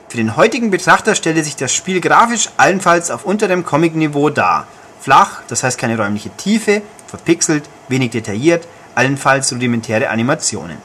Für 0.08 0.16
den 0.18 0.36
heutigen 0.36 0.70
Betrachter 0.70 1.16
stelle 1.16 1.42
sich 1.42 1.56
das 1.56 1.72
Spiel 1.72 2.00
grafisch 2.00 2.48
allenfalls 2.56 3.10
auf 3.10 3.24
unterem 3.24 3.64
Comic-Niveau 3.64 4.30
dar 4.30 4.68
Flach, 5.04 5.42
das 5.48 5.62
heißt 5.62 5.76
keine 5.76 5.98
räumliche 5.98 6.30
Tiefe, 6.30 6.80
verpixelt, 7.08 7.64
wenig 7.88 8.12
detailliert, 8.12 8.66
allenfalls 8.94 9.52
rudimentäre 9.52 10.08
Animationen. 10.08 10.78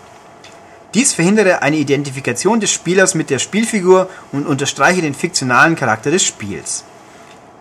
Dies 0.93 1.13
verhindere 1.13 1.61
eine 1.61 1.77
Identifikation 1.77 2.59
des 2.59 2.69
Spielers 2.69 3.15
mit 3.15 3.29
der 3.29 3.39
Spielfigur 3.39 4.09
und 4.33 4.45
unterstreiche 4.45 5.01
den 5.01 5.13
fiktionalen 5.13 5.77
Charakter 5.77 6.11
des 6.11 6.25
Spiels. 6.25 6.83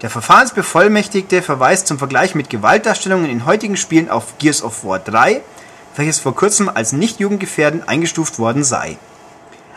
Der 0.02 0.10
Verfahrensbevollmächtigte 0.10 1.42
verweist 1.42 1.86
zum 1.86 2.00
Vergleich 2.00 2.34
mit 2.34 2.50
Gewaltdarstellungen 2.50 3.30
in 3.30 3.46
heutigen 3.46 3.76
Spielen 3.76 4.10
auf 4.10 4.36
Gears 4.38 4.64
of 4.64 4.84
War 4.84 4.98
3, 4.98 5.40
welches 5.94 6.18
vor 6.18 6.34
kurzem 6.34 6.68
als 6.68 6.90
nicht 6.90 7.20
jugendgefährdend 7.20 7.88
eingestuft 7.88 8.40
worden 8.40 8.64
sei. 8.64 8.96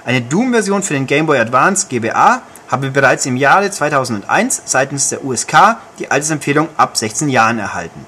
Eine 0.03 0.21
Doom-Version 0.21 0.81
für 0.81 0.95
den 0.95 1.05
Game 1.05 1.27
Boy 1.27 1.37
Advance 1.37 1.85
GBA 1.87 2.41
habe 2.71 2.89
bereits 2.89 3.25
im 3.25 3.35
Jahre 3.35 3.69
2001 3.69 4.63
seitens 4.65 5.09
der 5.09 5.25
USK 5.25 5.77
die 5.99 6.09
Altersempfehlung 6.09 6.69
ab 6.77 6.95
16 6.95 7.27
Jahren 7.27 7.59
erhalten. 7.59 8.05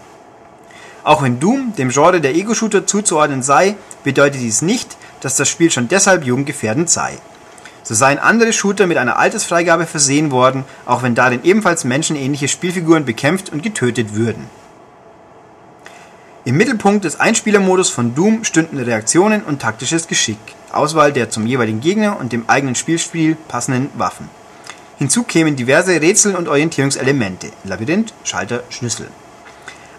Auch 1.04 1.22
wenn 1.22 1.42
Doom 1.42 1.74
dem 1.78 1.90
Genre 1.90 2.22
der 2.22 2.34
Ego-Shooter 2.34 2.88
zuzuordnen 2.88 3.44
sei, 3.44 3.76
bedeutet 4.06 4.42
dies 4.42 4.62
nicht, 4.62 4.96
dass 5.20 5.36
das 5.36 5.50
Spiel 5.50 5.70
schon 5.70 5.90
deshalb 5.90 6.24
jugendgefährdend 6.24 6.90
sei. 6.90 7.18
So 7.84 7.94
seien 7.94 8.20
andere 8.20 8.54
Shooter 8.54 8.88
mit 8.88 8.98
einer 8.98 9.18
Altersfreigabe 9.18 9.86
versehen 9.86 10.32
worden, 10.32 10.64
auch 10.86 11.04
wenn 11.04 11.16
darin 11.16 11.44
ebenfalls 11.44 11.84
menschenähnliche 11.84 12.48
Spielfiguren 12.48 13.04
bekämpft 13.04 13.52
und 13.52 13.62
getötet 13.62 14.16
würden. 14.16 14.50
Im 16.46 16.56
Mittelpunkt 16.56 17.04
des 17.04 17.20
Einspielermodus 17.20 17.90
von 17.90 18.16
Doom 18.16 18.46
stünden 18.46 18.78
Reaktionen 18.78 19.44
und 19.44 19.62
taktisches 19.62 20.08
Geschick, 20.08 20.40
Auswahl 20.72 21.12
der 21.12 21.30
zum 21.30 21.46
jeweiligen 21.46 21.82
Gegner 21.82 22.18
und 22.18 22.32
dem 22.32 22.50
eigenen 22.50 22.76
Spielspiel 22.76 23.36
passenden 23.50 23.90
Waffen. 23.98 24.30
Hinzu 25.04 25.24
kämen 25.24 25.58
diverse 25.58 26.00
Rätsel 26.00 26.34
und 26.34 26.48
Orientierungselemente 26.48 27.52
(Labyrinth, 27.66 28.14
Schalter, 28.24 28.64
Schlüssel). 28.70 29.10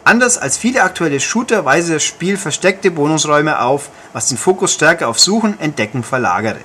Anders 0.03 0.39
als 0.39 0.57
viele 0.57 0.83
aktuelle 0.83 1.21
Shooter 1.21 1.67
weise 1.67 1.93
das 1.93 2.05
Spiel 2.05 2.39
versteckte 2.39 2.91
Bonusräume 2.91 3.61
auf, 3.61 3.91
was 4.15 4.31
den 4.31 4.39
Fokus 4.39 4.73
stärker 4.73 5.09
auf 5.09 5.21
Suchen, 5.21 5.61
Entdecken 5.61 6.05
verlagere. 6.05 6.61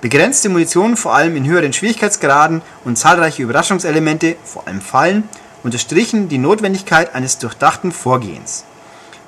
Begrenzte 0.00 0.50
Munition, 0.50 0.96
vor 0.96 1.16
allem 1.16 1.34
in 1.34 1.44
höheren 1.44 1.72
Schwierigkeitsgraden 1.72 2.62
und 2.84 2.96
zahlreiche 2.96 3.42
Überraschungselemente, 3.42 4.36
vor 4.44 4.68
allem 4.68 4.80
Fallen, 4.80 5.28
unterstrichen 5.64 6.28
die 6.28 6.38
Notwendigkeit 6.38 7.12
eines 7.12 7.38
durchdachten 7.38 7.90
Vorgehens. 7.90 8.62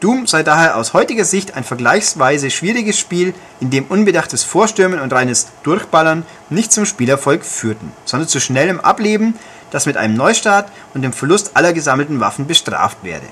Doom 0.01 0.27
sei 0.27 0.43
daher 0.43 0.77
aus 0.77 0.93
heutiger 0.93 1.25
Sicht 1.25 1.55
ein 1.55 1.65
vergleichsweise 1.65 2.51
schwieriges 2.51 2.99
Spiel, 2.99 3.35
in 3.61 3.71
dem 3.71 3.85
unbedachtes 3.87 4.45
Vorstürmen 4.45 5.01
und 5.01 5.13
reines 5.13 5.49
Durchballern 5.63 6.27
nicht 6.51 6.73
zum 6.73 6.85
Spielerfolg 6.85 7.45
führten, 7.45 7.93
sondern 8.05 8.29
zu 8.29 8.41
schnellem 8.41 8.81
Ableben 8.81 9.35
das 9.71 9.87
mit 9.87 9.97
einem 9.97 10.15
Neustart 10.17 10.71
und 10.95 11.03
dem 11.03 11.13
Verlust 11.13 11.57
aller 11.57 11.73
gesammelten 11.73 12.21
Waffen 12.21 12.47
bestraft 12.47 12.99
werde. 13.03 13.27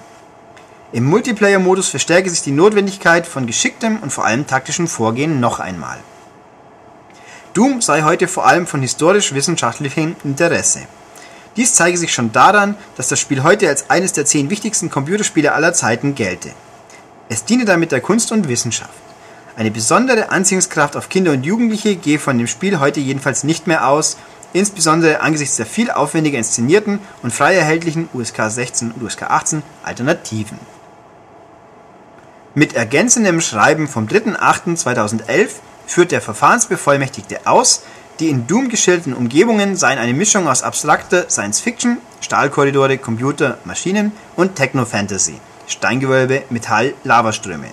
Im 0.91 1.05
Multiplayer-Modus 1.05 1.89
verstärke 1.89 2.29
sich 2.29 2.43
die 2.43 2.51
Notwendigkeit 2.51 3.27
von 3.27 3.47
geschicktem 3.47 3.99
und 4.03 4.13
vor 4.13 4.25
allem 4.25 4.47
taktischem 4.47 4.89
Vorgehen 4.89 5.39
noch 5.39 5.61
einmal. 5.61 5.99
Doom 7.55 7.81
sei 7.81 8.03
heute 8.03 8.27
vor 8.27 8.47
allem 8.47 8.67
von 8.67 8.81
historisch-wissenschaftlichem 8.81 10.17
Interesse. 10.25 10.81
Dies 11.57 11.75
zeige 11.75 11.99
sich 11.99 12.13
schon 12.13 12.33
daran, 12.33 12.77
dass 12.97 13.09
das 13.09 13.21
Spiel 13.21 13.43
heute 13.43 13.69
als 13.69 13.91
eines 13.91 14.13
der 14.13 14.25
zehn 14.25 14.51
wichtigsten 14.51 14.91
Computerspiele 14.91 15.53
aller 15.53 15.75
Zeiten 15.75 16.15
gelte. 16.15 16.51
Es 17.29 17.45
diene 17.45 17.65
damit 17.65 17.93
der 17.93 18.01
Kunst 18.01 18.33
und 18.33 18.49
Wissenschaft. 18.49 18.91
Eine 19.57 19.71
besondere 19.71 20.31
Anziehungskraft 20.31 20.97
auf 20.97 21.09
Kinder 21.09 21.33
und 21.33 21.45
Jugendliche 21.45 21.97
gehe 21.97 22.19
von 22.19 22.39
dem 22.39 22.47
Spiel 22.47 22.81
heute 22.81 23.01
jedenfalls 23.01 23.45
nicht 23.45 23.67
mehr 23.67 23.87
aus 23.89 24.17
insbesondere 24.53 25.21
angesichts 25.21 25.57
der 25.57 25.67
viel 25.67 25.91
aufwendiger 25.91 26.39
inszenierten 26.39 27.01
und 27.23 27.33
frei 27.33 27.55
erhältlichen 27.55 28.09
USK 28.13 28.43
16 28.49 28.93
und 28.93 29.03
USK 29.03 29.23
18 29.23 29.63
Alternativen. 29.83 30.59
Mit 32.55 32.75
ergänzendem 32.75 33.41
Schreiben 33.41 33.89
vom 33.89 34.07
3.8.2011 34.07 35.49
führt 35.87 36.13
der 36.13 36.21
Verfahrensbevollmächtigte 36.21 37.47
aus, 37.47 37.83
die 38.21 38.29
in 38.29 38.47
Doom 38.47 38.69
geschilderten 38.69 39.15
Umgebungen 39.15 39.77
seien 39.77 39.99
eine 39.99 40.13
Mischung 40.15 40.49
aus 40.49 40.63
abstrakter 40.63 41.29
Science-Fiction, 41.29 41.99
Stahlkorridore, 42.21 42.99
Computer, 42.99 43.59
Maschinen 43.65 44.13
und 44.37 44.55
Techno-Fantasy, 44.55 45.41
Steingewölbe, 45.67 46.43
Metall, 46.51 46.95
Lavaströme 47.05 47.69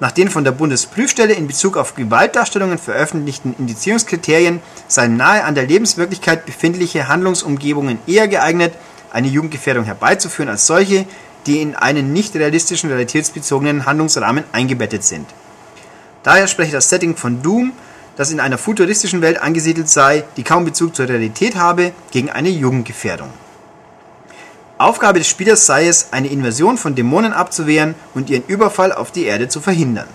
nach 0.00 0.12
den 0.12 0.30
von 0.30 0.44
der 0.44 0.52
Bundesprüfstelle 0.52 1.34
in 1.34 1.46
Bezug 1.46 1.76
auf 1.76 1.94
Gewaltdarstellungen 1.94 2.78
veröffentlichten 2.78 3.54
Indizierungskriterien 3.58 4.60
seien 4.86 5.16
nahe 5.16 5.44
an 5.44 5.54
der 5.54 5.66
Lebenswirklichkeit 5.66 6.46
befindliche 6.46 7.08
Handlungsumgebungen 7.08 7.98
eher 8.06 8.28
geeignet, 8.28 8.74
eine 9.10 9.28
Jugendgefährdung 9.28 9.84
herbeizuführen 9.84 10.50
als 10.50 10.66
solche, 10.66 11.04
die 11.46 11.60
in 11.60 11.74
einen 11.74 12.12
nicht 12.12 12.34
realistischen 12.36 12.90
realitätsbezogenen 12.90 13.86
Handlungsrahmen 13.86 14.44
eingebettet 14.52 15.02
sind. 15.02 15.26
Daher 16.22 16.46
spreche 16.46 16.72
das 16.72 16.90
Setting 16.90 17.16
von 17.16 17.42
Doom, 17.42 17.72
das 18.18 18.30
in 18.30 18.40
einer 18.40 18.58
futuristischen 18.58 19.22
Welt 19.22 19.40
angesiedelt 19.40 19.88
sei, 19.88 20.24
die 20.36 20.42
kaum 20.42 20.66
Bezug 20.66 20.94
zur 20.94 21.08
Realität 21.08 21.56
habe, 21.56 21.92
gegen 22.10 22.28
eine 22.28 22.50
Jugendgefährdung 22.50 23.30
Aufgabe 24.78 25.18
des 25.18 25.28
Spielers 25.28 25.66
sei 25.66 25.88
es, 25.88 26.12
eine 26.12 26.28
Invasion 26.28 26.78
von 26.78 26.94
Dämonen 26.94 27.32
abzuwehren 27.32 27.96
und 28.14 28.30
ihren 28.30 28.44
Überfall 28.46 28.92
auf 28.92 29.10
die 29.10 29.24
Erde 29.24 29.48
zu 29.48 29.60
verhindern. 29.60 30.06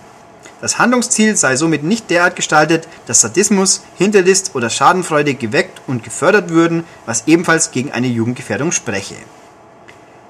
Das 0.61 0.79
Handlungsziel 0.79 1.35
sei 1.35 1.57
somit 1.57 1.83
nicht 1.83 2.09
derart 2.09 2.37
gestaltet, 2.37 2.87
dass 3.05 3.19
Sadismus, 3.19 3.83
Hinterlist 3.97 4.55
oder 4.55 4.69
Schadenfreude 4.69 5.33
geweckt 5.33 5.81
und 5.85 6.05
gefördert 6.05 6.49
würden, 6.49 6.85
was 7.05 7.27
ebenfalls 7.27 7.71
gegen 7.71 7.91
eine 7.91 8.07
Jugendgefährdung 8.07 8.71
spreche. 8.71 9.15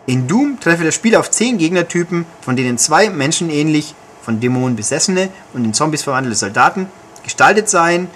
In 0.07 0.27
Doom 0.27 0.59
treffe 0.59 0.83
das 0.83 0.95
Spiel 0.95 1.15
auf 1.15 1.29
zehn 1.29 1.59
Gegnertypen, 1.59 2.25
von 2.41 2.55
denen 2.55 2.79
zwei 2.79 3.11
menschenähnlich, 3.11 3.93
von 4.23 4.39
Dämonen 4.39 4.75
besessene 4.75 5.29
und 5.53 5.63
in 5.63 5.75
Zombies 5.75 6.01
verwandelte 6.01 6.37
Soldaten 6.37 6.87
gestaltet 7.23 7.69
seien 7.69 8.07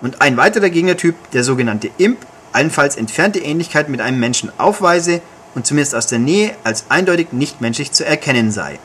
und 0.00 0.20
ein 0.20 0.36
weiterer 0.36 0.70
Gegnertyp, 0.70 1.14
der 1.32 1.44
sogenannte 1.44 1.90
Imp, 1.98 2.18
allenfalls 2.52 2.96
entfernte 2.96 3.38
Ähnlichkeit 3.38 3.88
mit 3.88 4.00
einem 4.00 4.20
Menschen 4.20 4.52
aufweise 4.58 5.20
und 5.54 5.66
zumindest 5.66 5.94
aus 5.94 6.06
der 6.06 6.18
Nähe 6.18 6.54
als 6.64 6.86
eindeutig 6.88 7.28
nichtmenschlich 7.32 7.92
zu 7.92 8.04
erkennen 8.04 8.50
sei. 8.50 8.78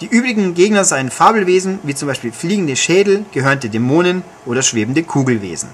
Die 0.00 0.06
übrigen 0.06 0.54
Gegner 0.54 0.84
seien 0.84 1.10
Fabelwesen, 1.10 1.78
wie 1.82 1.94
zum 1.94 2.08
Beispiel 2.08 2.30
fliegende 2.30 2.76
Schädel, 2.76 3.24
gehörnte 3.32 3.70
Dämonen 3.70 4.22
oder 4.44 4.60
schwebende 4.62 5.02
Kugelwesen. 5.02 5.70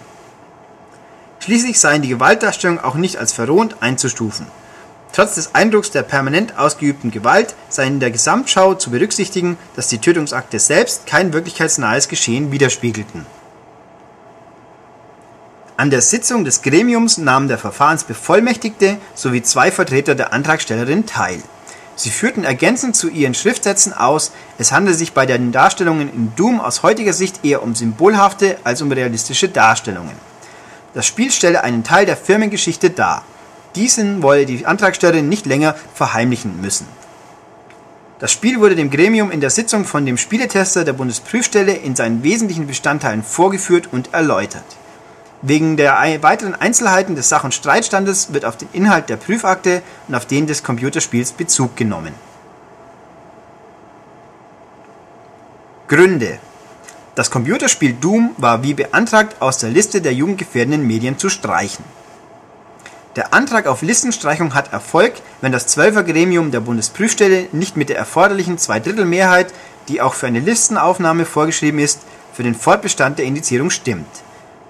Schließlich 1.40 1.81
seien 1.81 2.03
die 2.03 2.09
Gewaltdarstellungen 2.09 2.85
auch 2.85 2.94
nicht 2.94 3.16
als 3.16 3.33
verrohend 3.33 3.77
einzustufen. 3.81 4.47
Trotz 5.12 5.35
des 5.35 5.55
Eindrucks 5.55 5.90
der 5.90 6.03
permanent 6.03 6.59
ausgeübten 6.59 7.11
Gewalt 7.11 7.55
sei 7.68 7.87
in 7.87 8.01
der 8.01 8.11
Gesamtschau 8.11 8.75
zu 8.75 8.90
berücksichtigen, 8.90 9.59
dass 9.77 9.88
die 9.88 9.98
Tötungsakte 9.98 10.59
selbst 10.59 11.07
kein 11.07 11.33
wirklichkeitsnahes 11.33 12.09
Geschehen 12.09 12.51
widerspiegelten 12.51 13.27
an 15.83 15.90
der 15.90 16.01
Sitzung 16.01 16.44
des 16.44 16.62
Gremiums 16.62 17.18
nahmen 17.18 17.48
der 17.48 17.59
Verfahrensbevollmächtigte 17.59 18.98
sowie 19.16 19.42
zwei 19.42 19.72
Vertreter 19.72 20.14
der 20.14 20.33
Antragstellerin 20.33 21.07
teil. 21.07 21.42
Sie 21.96 22.11
führten 22.11 22.44
ergänzend 22.44 22.94
zu 22.94 23.09
ihren 23.09 23.35
Schriftsätzen 23.35 23.92
aus, 23.92 24.31
es 24.59 24.70
handele 24.70 24.96
sich 24.96 25.12
bei 25.12 25.27
den 25.27 25.51
Darstellungen 25.51 26.09
in 26.09 26.33
Doom 26.37 26.61
aus 26.61 26.85
heutiger 26.85 27.12
Sicht 27.12 27.44
eher 27.44 27.64
um 27.64 27.75
symbolhafte 27.75 28.59
als 28.62 28.81
um 28.81 28.92
realistische 28.92 29.48
Darstellungen. 29.48 30.14
Das 30.94 31.05
Spiel 31.05 31.33
stelle 31.33 31.64
einen 31.64 31.83
Teil 31.83 32.07
der 32.07 32.16
Firmengeschichte 32.16 32.90
dar. 32.90 33.25
Diesen 33.75 34.23
wolle 34.23 34.47
die 34.47 34.67
Antragstellerin 34.67 35.29
nicht 35.29 35.47
länger 35.47 35.75
verheimlichen 35.95 36.61
müssen. 36.61 36.87
Das 38.19 38.31
Spiel 38.31 38.61
wurde 38.61 38.77
dem 38.77 38.91
Gremium 38.91 39.33
in 39.33 39.41
der 39.41 39.51
Sitzung 39.51 39.85
von 39.85 40.07
dem 40.07 40.17
Spieletester 40.17 40.85
der 40.85 40.93
Bundesprüfstelle 40.93 41.73
in 41.73 41.97
seinen 41.97 42.23
wesentlichen 42.23 42.69
Bestandteilen 42.69 43.25
vorgeführt 43.25 43.89
und 43.91 44.15
erläutert. 44.15 44.63
Wegen 45.43 45.77
der 45.77 45.95
weiteren 46.23 46.55
Einzelheiten 46.55 47.17
des 47.17 47.29
Sach- 47.29 47.43
und 47.43 47.53
Streitstandes 47.53 48.33
wird 48.33 48.45
auf 48.45 48.57
den 48.57 48.69
Inhalt 48.73 49.09
der 49.09 49.17
Prüfakte 49.17 49.83
und 50.07 50.15
auf 50.15 50.25
den 50.25 50.47
des 50.47 50.63
Computerspiels 50.63 51.33
Bezug 51.33 51.75
genommen. 51.75 52.15
Gründe 55.89 56.39
Das 57.17 57.29
Computerspiel 57.29 57.95
Doom 58.01 58.37
war 58.37 58.63
wie 58.63 58.75
beantragt 58.75 59.43
aus 59.43 59.59
der 59.59 59.71
Liste 59.71 60.01
der 60.01 60.15
jugendgefährdenden 60.15 60.87
Medien 60.87 61.19
zu 61.19 61.29
streichen. 61.29 61.85
Der 63.16 63.35
Antrag 63.35 63.66
auf 63.66 63.83
Listenstreichung 63.83 64.55
hat 64.55 64.72
Erfolg, 64.72 65.14
wenn 65.40 65.53
das 65.53 65.66
Zwölfergremium 65.66 66.51
der 66.51 66.61
Bundesprüfstelle 66.61 67.48
nicht 67.53 67.77
mit 67.77 67.88
der 67.88 67.98
erforderlichen 67.98 68.59
Zweidrittelmehrheit, 68.59 69.53
die 69.88 70.01
auch 70.01 70.14
für 70.14 70.27
eine 70.27 70.40
Listenaufnahme 70.40 71.27
vorgeschrieben 71.27 71.79
ist, 71.79 72.01
für 72.33 72.42
den 72.42 72.55
Fortbestand 72.55 73.18
der 73.18 73.27
Indizierung 73.27 73.70
stimmt 73.70 74.07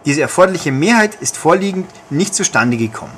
diese 0.05 0.23
erforderliche 0.23 0.73
Mehrheit 0.73 1.17
ist 1.21 1.37
vorliegend 1.37 1.89
nicht 2.11 2.35
zustande 2.35 2.77
gekommen. 2.77 3.13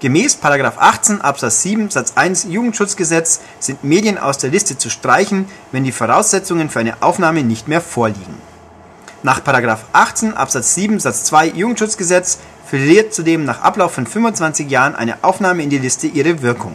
Gemäß§ 0.00 0.38
18 0.78 1.20
Absatz 1.20 1.62
7 1.62 1.88
Satz 1.90 2.14
1 2.16 2.44
Jugendschutzgesetz 2.48 3.40
sind 3.60 3.84
Medien 3.84 4.18
aus 4.18 4.38
der 4.38 4.50
Liste 4.50 4.76
zu 4.76 4.90
streichen, 4.90 5.48
wenn 5.70 5.84
die 5.84 5.92
Voraussetzungen 5.92 6.70
für 6.70 6.80
eine 6.80 7.00
Aufnahme 7.02 7.44
nicht 7.44 7.68
mehr 7.68 7.80
vorliegen. 7.80 8.34
Nach§ 9.22 9.40
18 9.92 10.34
Absatz 10.34 10.74
7 10.74 10.98
Satz 10.98 11.22
2 11.24 11.46
Jugendschutzgesetz 11.50 12.38
verliert 12.72 13.12
zudem 13.12 13.44
nach 13.44 13.60
Ablauf 13.60 13.92
von 13.92 14.06
25 14.06 14.70
Jahren 14.70 14.94
eine 14.94 15.18
Aufnahme 15.20 15.62
in 15.62 15.68
die 15.68 15.76
Liste 15.76 16.06
ihre 16.06 16.40
Wirkung 16.40 16.74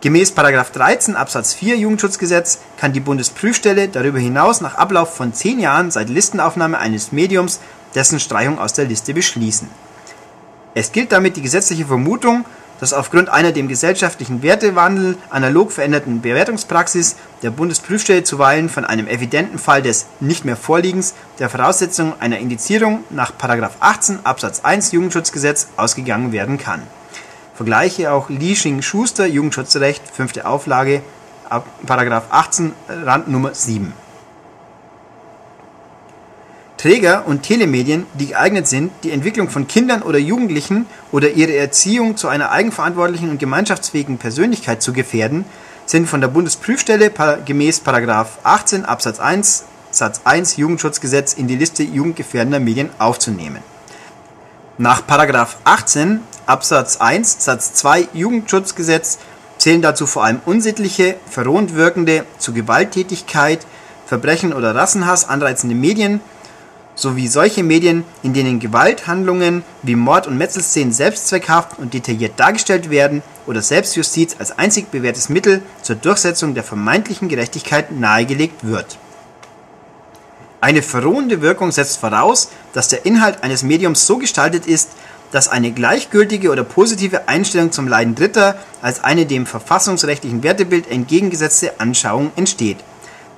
Gemäß§ 0.00 0.32
13 0.72 1.14
Absatz 1.14 1.52
4 1.52 1.76
Jugendschutzgesetz 1.76 2.60
kann 2.78 2.94
die 2.94 3.00
Bundesprüfstelle 3.00 3.88
darüber 3.88 4.18
hinaus 4.18 4.62
nach 4.62 4.76
Ablauf 4.76 5.14
von 5.14 5.34
zehn 5.34 5.60
Jahren 5.60 5.90
seit 5.90 6.08
Listenaufnahme 6.08 6.78
eines 6.78 7.12
Mediums 7.12 7.60
dessen 7.94 8.18
Streichung 8.18 8.58
aus 8.58 8.72
der 8.72 8.86
Liste 8.86 9.12
beschließen. 9.12 9.68
Es 10.72 10.90
gilt 10.90 11.12
damit 11.12 11.36
die 11.36 11.42
gesetzliche 11.42 11.84
Vermutung, 11.84 12.46
dass 12.84 12.92
aufgrund 12.92 13.30
einer 13.30 13.50
dem 13.50 13.66
gesellschaftlichen 13.66 14.42
Wertewandel 14.42 15.16
analog 15.30 15.72
veränderten 15.72 16.20
Bewertungspraxis 16.20 17.16
der 17.42 17.50
Bundesprüfstelle 17.50 18.24
zuweilen 18.24 18.68
von 18.68 18.84
einem 18.84 19.08
evidenten 19.08 19.58
Fall 19.58 19.80
des 19.80 20.04
Nicht-mehr-Vorliegens 20.20 21.14
der 21.38 21.48
Voraussetzung 21.48 22.12
einer 22.20 22.36
Indizierung 22.40 23.02
nach§ 23.08 23.32
18 23.80 24.18
Absatz 24.24 24.60
1 24.64 24.92
Jugendschutzgesetz 24.92 25.68
ausgegangen 25.78 26.32
werden 26.32 26.58
kann 26.58 26.82
Vergleiche 27.54 28.12
auch 28.12 28.28
Li 28.28 28.54
Schuster, 28.54 29.24
Jugendschutzrecht, 29.24 30.02
fünfte 30.12 30.44
Auflage, 30.44 31.00
Paragraph 31.86 32.24
18, 32.28 32.72
Rand 32.90 33.28
Nummer 33.28 33.54
7. 33.54 33.94
Träger 36.84 37.26
und 37.26 37.44
Telemedien, 37.44 38.04
die 38.12 38.26
geeignet 38.26 38.66
sind, 38.66 38.92
die 39.04 39.10
Entwicklung 39.10 39.48
von 39.48 39.66
Kindern 39.66 40.02
oder 40.02 40.18
Jugendlichen 40.18 40.84
oder 41.12 41.30
ihre 41.30 41.56
Erziehung 41.56 42.18
zu 42.18 42.28
einer 42.28 42.50
eigenverantwortlichen 42.50 43.30
und 43.30 43.38
gemeinschaftsfähigen 43.38 44.18
Persönlichkeit 44.18 44.82
zu 44.82 44.92
gefährden, 44.92 45.46
sind 45.86 46.06
von 46.10 46.20
der 46.20 46.28
Bundesprüfstelle 46.28 47.10
gemäß 47.46 47.80
18 47.86 48.84
Absatz 48.84 49.18
1 49.18 49.64
Satz 49.92 50.20
1 50.24 50.58
Jugendschutzgesetz 50.58 51.32
in 51.32 51.48
die 51.48 51.56
Liste 51.56 51.82
jugendgefährdender 51.84 52.60
Medien 52.60 52.90
aufzunehmen. 52.98 53.62
Nach 54.76 55.00
18 55.64 56.20
Absatz 56.44 56.98
1 56.98 57.42
Satz 57.42 57.72
2 57.72 58.08
Jugendschutzgesetz 58.12 59.20
zählen 59.56 59.80
dazu 59.80 60.06
vor 60.06 60.24
allem 60.24 60.42
unsittliche, 60.44 61.16
verrohend 61.30 61.74
wirkende, 61.74 62.26
zu 62.36 62.52
Gewalttätigkeit, 62.52 63.64
Verbrechen 64.04 64.52
oder 64.52 64.74
Rassenhass 64.74 65.26
anreizende 65.26 65.74
Medien 65.74 66.20
sowie 66.94 67.28
solche 67.28 67.62
Medien, 67.62 68.04
in 68.22 68.34
denen 68.34 68.60
Gewalthandlungen 68.60 69.64
wie 69.82 69.96
Mord- 69.96 70.26
und 70.26 70.38
Metzelszenen 70.38 70.92
selbstzweckhaft 70.92 71.78
und 71.78 71.94
detailliert 71.94 72.38
dargestellt 72.38 72.90
werden 72.90 73.22
oder 73.46 73.62
Selbstjustiz 73.62 74.36
als 74.38 74.58
einzig 74.58 74.90
bewährtes 74.90 75.28
Mittel 75.28 75.62
zur 75.82 75.96
Durchsetzung 75.96 76.54
der 76.54 76.64
vermeintlichen 76.64 77.28
Gerechtigkeit 77.28 77.92
nahegelegt 77.92 78.64
wird. 78.64 78.98
Eine 80.60 80.82
verrohende 80.82 81.42
Wirkung 81.42 81.72
setzt 81.72 81.98
voraus, 81.98 82.48
dass 82.72 82.88
der 82.88 83.04
Inhalt 83.04 83.42
eines 83.42 83.62
Mediums 83.62 84.06
so 84.06 84.16
gestaltet 84.16 84.66
ist, 84.66 84.90
dass 85.30 85.48
eine 85.48 85.72
gleichgültige 85.72 86.50
oder 86.50 86.64
positive 86.64 87.28
Einstellung 87.28 87.72
zum 87.72 87.88
Leiden 87.88 88.14
Dritter 88.14 88.56
als 88.80 89.02
eine 89.02 89.26
dem 89.26 89.46
verfassungsrechtlichen 89.46 90.42
Wertebild 90.42 90.90
entgegengesetzte 90.90 91.80
Anschauung 91.80 92.30
entsteht 92.36 92.78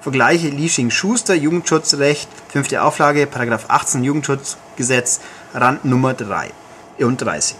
Vergleiche 0.06 0.50
Liesching-Schuster, 0.50 1.34
Jugendschutzrecht, 1.34 2.28
5. 2.50 2.74
Auflage, 2.74 3.26
Paragraph 3.26 3.64
18 3.66 4.04
Jugendschutzgesetz, 4.04 5.18
Rand 5.52 5.84
Nummer 5.84 6.14
33. 6.14 7.56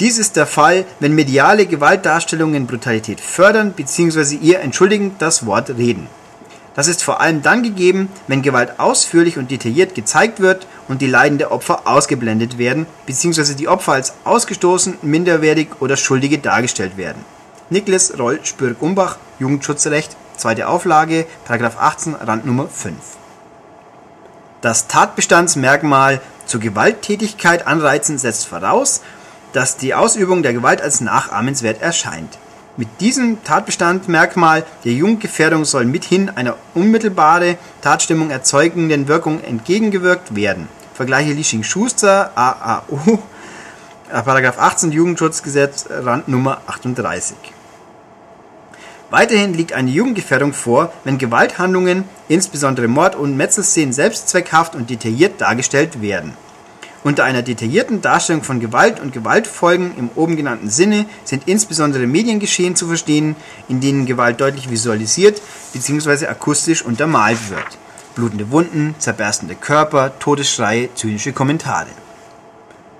Dies 0.00 0.16
ist 0.16 0.36
der 0.36 0.46
Fall, 0.46 0.86
wenn 1.00 1.14
mediale 1.14 1.66
Gewaltdarstellungen 1.66 2.66
Brutalität 2.66 3.20
fördern 3.20 3.72
bzw. 3.72 4.36
ihr 4.36 4.60
entschuldigend 4.60 5.20
das 5.20 5.44
Wort 5.44 5.68
reden. 5.68 6.06
Das 6.76 6.88
ist 6.88 7.02
vor 7.02 7.20
allem 7.20 7.42
dann 7.42 7.62
gegeben, 7.62 8.08
wenn 8.26 8.40
Gewalt 8.40 8.80
ausführlich 8.80 9.36
und 9.36 9.50
detailliert 9.50 9.94
gezeigt 9.94 10.40
wird 10.40 10.66
und 10.88 11.02
die 11.02 11.08
Leiden 11.08 11.36
der 11.36 11.52
Opfer 11.52 11.86
ausgeblendet 11.86 12.56
werden 12.56 12.86
bzw. 13.04 13.52
die 13.52 13.68
Opfer 13.68 13.92
als 13.92 14.14
ausgestoßen, 14.24 14.96
minderwertig 15.02 15.68
oder 15.80 15.98
Schuldige 15.98 16.38
dargestellt 16.38 16.96
werden. 16.96 17.22
Niklas 17.68 18.18
Roll 18.18 18.40
Spürk-Umbach, 18.42 19.18
Jugendschutzrecht, 19.38 20.16
Zweite 20.36 20.68
Auflage, 20.68 21.26
Paragraph 21.44 21.76
18, 21.78 22.14
Randnummer 22.16 22.68
5. 22.68 22.94
Das 24.60 24.88
Tatbestandsmerkmal 24.88 26.20
zur 26.46 26.60
Gewalttätigkeit 26.60 27.66
anreizen 27.66 28.18
setzt 28.18 28.46
voraus, 28.46 29.02
dass 29.52 29.76
die 29.76 29.94
Ausübung 29.94 30.42
der 30.42 30.52
Gewalt 30.52 30.82
als 30.82 31.00
nachahmenswert 31.00 31.80
erscheint. 31.80 32.38
Mit 32.76 33.00
diesem 33.00 33.44
Tatbestandsmerkmal 33.44 34.64
der 34.84 34.92
Jugendgefährdung 34.92 35.64
soll 35.64 35.84
mithin 35.84 36.28
einer 36.30 36.56
unmittelbare 36.74 37.56
Tatstimmung 37.82 38.30
erzeugenden 38.30 39.06
Wirkung 39.06 39.44
entgegengewirkt 39.44 40.34
werden. 40.34 40.68
Vergleiche 40.92 41.32
Lisching-Schuster, 41.32 42.32
AAO, 42.34 43.20
Paragraph 44.10 44.58
18 44.58 44.90
Jugendschutzgesetz, 44.90 45.86
Randnummer 45.88 46.62
38. 46.66 47.53
Weiterhin 49.14 49.54
liegt 49.54 49.74
eine 49.74 49.92
Jugendgefährdung 49.92 50.52
vor, 50.52 50.92
wenn 51.04 51.18
Gewalthandlungen, 51.18 52.02
insbesondere 52.26 52.88
Mord- 52.88 53.14
und 53.14 53.36
Metzelszenen 53.36 53.92
selbstzweckhaft 53.92 54.74
und 54.74 54.90
detailliert 54.90 55.40
dargestellt 55.40 56.02
werden. 56.02 56.32
Unter 57.04 57.22
einer 57.22 57.42
detaillierten 57.42 58.02
Darstellung 58.02 58.42
von 58.42 58.58
Gewalt 58.58 58.98
und 58.98 59.12
Gewaltfolgen 59.12 59.92
im 59.96 60.10
oben 60.16 60.36
genannten 60.36 60.68
Sinne 60.68 61.06
sind 61.22 61.44
insbesondere 61.46 62.08
Mediengeschehen 62.08 62.74
zu 62.74 62.88
verstehen, 62.88 63.36
in 63.68 63.80
denen 63.80 64.04
Gewalt 64.04 64.40
deutlich 64.40 64.68
visualisiert 64.68 65.40
bzw. 65.72 66.26
akustisch 66.26 66.82
untermalt 66.82 67.50
wird. 67.50 67.78
Blutende 68.16 68.50
Wunden, 68.50 68.96
zerberstende 68.98 69.54
Körper, 69.54 70.18
Todesschreie, 70.18 70.92
zynische 70.96 71.32
Kommentare. 71.32 71.86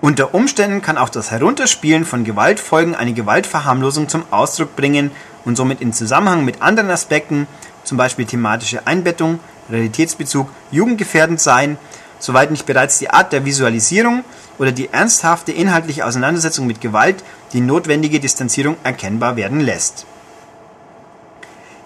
Unter 0.04 0.34
Umständen 0.34 0.82
kann 0.82 0.98
auch 0.98 1.08
das 1.08 1.30
Herunterspielen 1.30 2.04
von 2.04 2.24
Gewaltfolgen 2.24 2.94
eine 2.94 3.14
Gewaltverharmlosung 3.14 4.06
zum 4.06 4.24
Ausdruck 4.30 4.76
bringen 4.76 5.10
und 5.46 5.56
somit 5.56 5.80
in 5.80 5.94
Zusammenhang 5.94 6.44
mit 6.44 6.60
anderen 6.60 6.90
Aspekten, 6.90 7.46
zum 7.84 7.96
Beispiel 7.96 8.26
thematische 8.26 8.86
Einbettung, 8.86 9.40
Realitätsbezug, 9.70 10.50
jugendgefährdend 10.70 11.40
sein, 11.40 11.78
soweit 12.18 12.50
nicht 12.50 12.66
bereits 12.66 12.98
die 12.98 13.08
Art 13.08 13.32
der 13.32 13.46
Visualisierung 13.46 14.24
oder 14.58 14.72
die 14.72 14.92
ernsthafte 14.92 15.52
inhaltliche 15.52 16.04
Auseinandersetzung 16.04 16.66
mit 16.66 16.82
Gewalt 16.82 17.24
die 17.54 17.62
notwendige 17.62 18.20
Distanzierung 18.20 18.76
erkennbar 18.84 19.36
werden 19.36 19.60
lässt. 19.60 20.04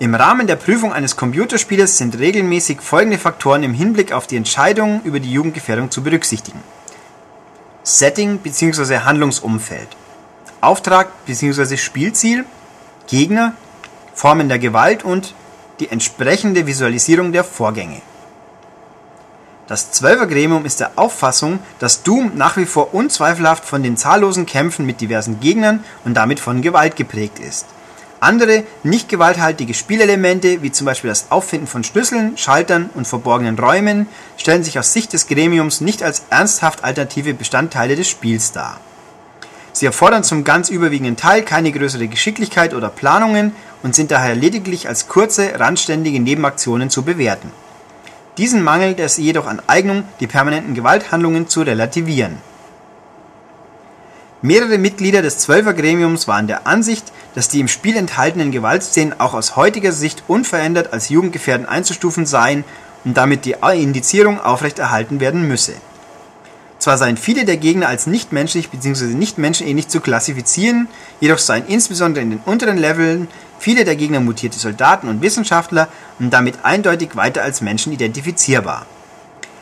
Im 0.00 0.16
Rahmen 0.16 0.48
der 0.48 0.56
Prüfung 0.56 0.92
eines 0.92 1.14
Computerspieles 1.14 1.96
sind 1.96 2.18
regelmäßig 2.18 2.80
folgende 2.80 3.18
Faktoren 3.18 3.62
im 3.62 3.74
Hinblick 3.74 4.10
auf 4.10 4.26
die 4.26 4.38
Entscheidung 4.38 5.02
über 5.04 5.20
die 5.20 5.30
Jugendgefährdung 5.30 5.92
zu 5.92 6.02
berücksichtigen. 6.02 6.60
Setting 7.88 8.40
bzw. 8.40 8.98
Handlungsumfeld, 8.98 9.88
Auftrag 10.60 11.08
bzw. 11.24 11.78
Spielziel, 11.78 12.44
Gegner, 13.06 13.54
Formen 14.12 14.50
der 14.50 14.58
Gewalt 14.58 15.04
und 15.04 15.32
die 15.80 15.88
entsprechende 15.88 16.66
Visualisierung 16.66 17.32
der 17.32 17.44
Vorgänge. 17.44 18.02
Das 19.68 19.90
Zwölfergremium 19.90 20.66
ist 20.66 20.80
der 20.80 20.90
Auffassung, 20.96 21.60
dass 21.78 22.02
Doom 22.02 22.32
nach 22.34 22.58
wie 22.58 22.66
vor 22.66 22.92
unzweifelhaft 22.92 23.64
von 23.64 23.82
den 23.82 23.96
zahllosen 23.96 24.44
Kämpfen 24.44 24.84
mit 24.84 25.00
diversen 25.00 25.40
Gegnern 25.40 25.82
und 26.04 26.12
damit 26.12 26.40
von 26.40 26.60
Gewalt 26.60 26.94
geprägt 26.94 27.38
ist. 27.38 27.64
Andere, 28.20 28.64
nicht 28.82 29.08
gewalthaltige 29.08 29.74
Spielelemente, 29.74 30.62
wie 30.62 30.72
zum 30.72 30.86
Beispiel 30.86 31.08
das 31.08 31.30
Auffinden 31.30 31.66
von 31.66 31.84
Schlüsseln, 31.84 32.36
Schaltern 32.36 32.90
und 32.94 33.06
verborgenen 33.06 33.58
Räumen, 33.58 34.08
stellen 34.36 34.64
sich 34.64 34.78
aus 34.78 34.92
Sicht 34.92 35.12
des 35.12 35.26
Gremiums 35.26 35.80
nicht 35.80 36.02
als 36.02 36.22
ernsthaft 36.30 36.84
alternative 36.84 37.34
Bestandteile 37.34 37.96
des 37.96 38.08
Spiels 38.08 38.52
dar 38.52 38.80
Sie 39.78 39.86
erfordern 39.86 40.24
zum 40.24 40.42
ganz 40.42 40.70
überwiegenden 40.70 41.16
Teil 41.16 41.42
keine 41.42 41.70
größere 41.70 42.08
Geschicklichkeit 42.08 42.74
oder 42.74 42.88
Planungen 42.88 43.52
und 43.84 43.94
sind 43.94 44.10
daher 44.10 44.34
lediglich 44.34 44.88
als 44.88 45.06
kurze, 45.06 45.52
randständige 45.60 46.18
Nebenaktionen 46.18 46.90
zu 46.90 47.02
bewerten. 47.04 47.52
Diesen 48.38 48.64
mangelt 48.64 48.98
es 48.98 49.18
jedoch 49.18 49.46
an 49.46 49.62
Eignung, 49.68 50.02
die 50.18 50.26
permanenten 50.26 50.74
Gewalthandlungen 50.74 51.48
zu 51.48 51.62
relativieren. 51.62 52.38
Mehrere 54.40 54.78
Mitglieder 54.78 55.22
des 55.22 55.38
Zwölfergremiums 55.38 56.28
waren 56.28 56.46
der 56.46 56.66
Ansicht, 56.66 57.12
dass 57.34 57.48
die 57.48 57.60
im 57.60 57.68
Spiel 57.68 57.96
enthaltenen 57.96 58.52
Gewaltszenen 58.52 59.18
auch 59.20 59.34
aus 59.34 59.56
heutiger 59.56 59.92
Sicht 59.92 60.22
unverändert 60.28 60.92
als 60.92 61.08
jugendgefährdend 61.08 61.68
einzustufen 61.68 62.24
seien 62.24 62.64
und 63.04 63.16
damit 63.16 63.44
die 63.44 63.56
Indizierung 63.74 64.40
aufrechterhalten 64.40 65.20
werden 65.20 65.46
müsse 65.46 65.74
zwar 66.78 66.96
seien 66.96 67.16
viele 67.16 67.44
der 67.44 67.56
Gegner 67.56 67.88
als 67.88 68.06
nichtmenschlich 68.06 68.70
bzw. 68.70 69.06
nicht 69.06 69.36
menschenähnlich 69.36 69.88
zu 69.88 70.00
klassifizieren, 70.00 70.88
jedoch 71.20 71.38
seien 71.38 71.66
insbesondere 71.66 72.22
in 72.22 72.30
den 72.30 72.40
unteren 72.46 72.78
Leveln 72.78 73.28
viele 73.58 73.84
der 73.84 73.96
Gegner 73.96 74.20
mutierte 74.20 74.58
Soldaten 74.58 75.08
und 75.08 75.20
Wissenschaftler 75.20 75.88
und 76.18 76.30
damit 76.30 76.64
eindeutig 76.64 77.16
weiter 77.16 77.42
als 77.42 77.60
Menschen 77.60 77.92
identifizierbar. 77.92 78.86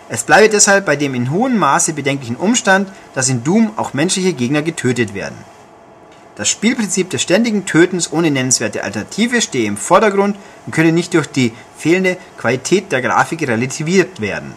Es 0.09 0.23
bleibe 0.23 0.49
deshalb 0.49 0.87
bei 0.87 0.95
dem 0.95 1.14
in 1.14 1.33
hohem 1.33 1.59
Maße 1.59 1.92
bedenklichen 1.92 2.37
Umstand, 2.37 2.90
dass 3.14 3.29
in 3.29 3.42
Doom 3.42 3.73
auch 3.77 3.92
menschliche 3.92 4.33
Gegner 4.33 4.62
getötet 4.62 5.14
werden. 5.14 5.37
Das 6.37 6.49
Spielprinzip 6.49 7.11
des 7.11 7.23
ständigen 7.23 7.64
Tötens 7.64 8.12
ohne 8.12 8.31
nennenswerte 8.31 8.85
Alternative 8.85 9.40
stehe 9.40 9.66
im 9.66 9.77
Vordergrund 9.77 10.37
und 10.66 10.73
könne 10.73 10.92
nicht 10.92 11.14
durch 11.14 11.27
die 11.27 11.53
fehlende 11.77 12.19
Qualität 12.37 12.92
der 12.92 13.03
Grafik 13.03 13.49
relativiert 13.49 14.21
werden. 14.21 14.53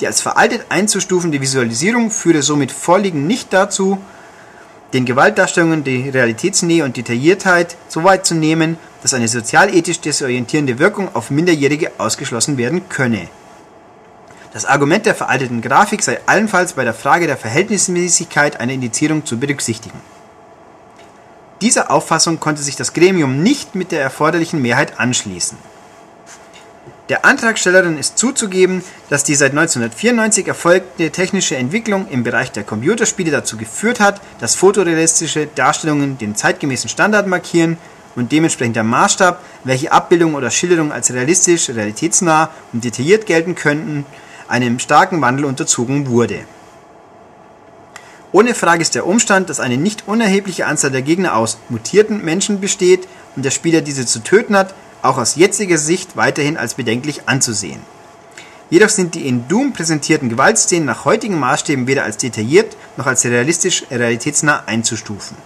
Die 0.00 0.06
als 0.06 0.20
veraltet 0.20 0.66
einzustufende 0.70 1.40
Visualisierung 1.40 2.10
führe 2.10 2.42
somit 2.42 2.72
vorliegend 2.72 3.26
nicht 3.26 3.52
dazu, 3.52 3.98
den 4.94 5.04
Gewaltdarstellungen 5.04 5.84
die 5.84 6.08
Realitätsnähe 6.08 6.84
und 6.84 6.96
Detailliertheit 6.96 7.76
so 7.88 8.04
weit 8.04 8.26
zu 8.26 8.34
nehmen, 8.34 8.78
dass 9.02 9.14
eine 9.14 9.28
sozialethisch 9.28 10.00
desorientierende 10.00 10.78
Wirkung 10.78 11.14
auf 11.14 11.30
Minderjährige 11.30 11.92
ausgeschlossen 11.98 12.58
werden 12.58 12.88
könne. 12.88 13.28
Das 14.52 14.64
Argument 14.64 15.06
der 15.06 15.14
veralteten 15.14 15.62
Grafik 15.62 16.02
sei 16.02 16.20
allenfalls 16.26 16.74
bei 16.74 16.84
der 16.84 16.94
Frage 16.94 17.26
der 17.26 17.36
Verhältnismäßigkeit 17.36 18.60
einer 18.60 18.72
Indizierung 18.72 19.24
zu 19.24 19.38
berücksichtigen. 19.38 20.00
Dieser 21.60 21.90
Auffassung 21.90 22.40
konnte 22.40 22.62
sich 22.62 22.76
das 22.76 22.92
Gremium 22.92 23.42
nicht 23.42 23.74
mit 23.74 23.92
der 23.92 24.02
erforderlichen 24.02 24.60
Mehrheit 24.60 24.98
anschließen 24.98 25.56
der 27.12 27.26
Antragstellerin 27.26 27.98
ist 27.98 28.16
zuzugeben, 28.16 28.82
dass 29.10 29.22
die 29.22 29.34
seit 29.34 29.50
1994 29.50 30.48
erfolgte 30.48 31.10
technische 31.10 31.56
Entwicklung 31.56 32.08
im 32.08 32.22
Bereich 32.22 32.52
der 32.52 32.62
Computerspiele 32.62 33.30
dazu 33.30 33.58
geführt 33.58 34.00
hat, 34.00 34.22
dass 34.40 34.54
fotorealistische 34.54 35.46
Darstellungen 35.46 36.16
den 36.16 36.36
zeitgemäßen 36.36 36.88
Standard 36.88 37.26
markieren 37.26 37.76
und 38.16 38.32
dementsprechend 38.32 38.76
der 38.76 38.84
Maßstab, 38.84 39.42
welche 39.64 39.92
Abbildungen 39.92 40.36
oder 40.36 40.50
Schilderungen 40.50 40.90
als 40.90 41.12
realistisch, 41.12 41.68
realitätsnah 41.68 42.48
und 42.72 42.82
detailliert 42.82 43.26
gelten 43.26 43.56
könnten, 43.56 44.06
einem 44.52 44.78
starken 44.78 45.22
Wandel 45.22 45.46
unterzogen 45.46 46.08
wurde. 46.08 46.40
Ohne 48.32 48.54
Frage 48.54 48.82
ist 48.82 48.94
der 48.94 49.06
Umstand, 49.06 49.48
dass 49.48 49.60
eine 49.60 49.78
nicht 49.78 50.04
unerhebliche 50.06 50.66
Anzahl 50.66 50.90
der 50.90 51.00
Gegner 51.00 51.36
aus 51.36 51.56
mutierten 51.70 52.22
Menschen 52.22 52.60
besteht 52.60 53.08
und 53.34 53.46
der 53.46 53.50
Spieler 53.50 53.80
diese 53.80 54.04
zu 54.04 54.22
töten 54.22 54.54
hat, 54.54 54.74
auch 55.00 55.16
aus 55.16 55.36
jetziger 55.36 55.78
Sicht 55.78 56.16
weiterhin 56.16 56.58
als 56.58 56.74
bedenklich 56.74 57.22
anzusehen. 57.26 57.80
Jedoch 58.68 58.90
sind 58.90 59.14
die 59.14 59.26
in 59.26 59.48
Doom 59.48 59.72
präsentierten 59.72 60.28
Gewaltszenen 60.28 60.84
nach 60.84 61.06
heutigen 61.06 61.38
Maßstäben 61.38 61.86
weder 61.86 62.04
als 62.04 62.18
detailliert 62.18 62.76
noch 62.98 63.06
als 63.06 63.24
realistisch 63.24 63.84
realitätsnah 63.90 64.64
einzustufen. 64.66 65.36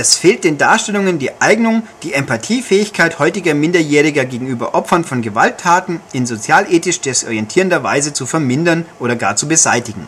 Es 0.00 0.14
fehlt 0.14 0.44
den 0.44 0.58
Darstellungen 0.58 1.18
die 1.18 1.32
Eignung, 1.40 1.82
die 2.04 2.12
Empathiefähigkeit 2.12 3.18
heutiger 3.18 3.54
Minderjähriger 3.54 4.26
gegenüber 4.26 4.76
Opfern 4.76 5.02
von 5.02 5.22
Gewalttaten 5.22 6.00
in 6.12 6.24
sozialethisch 6.24 7.00
desorientierender 7.00 7.82
Weise 7.82 8.12
zu 8.12 8.24
vermindern 8.24 8.86
oder 9.00 9.16
gar 9.16 9.34
zu 9.34 9.48
beseitigen. 9.48 10.06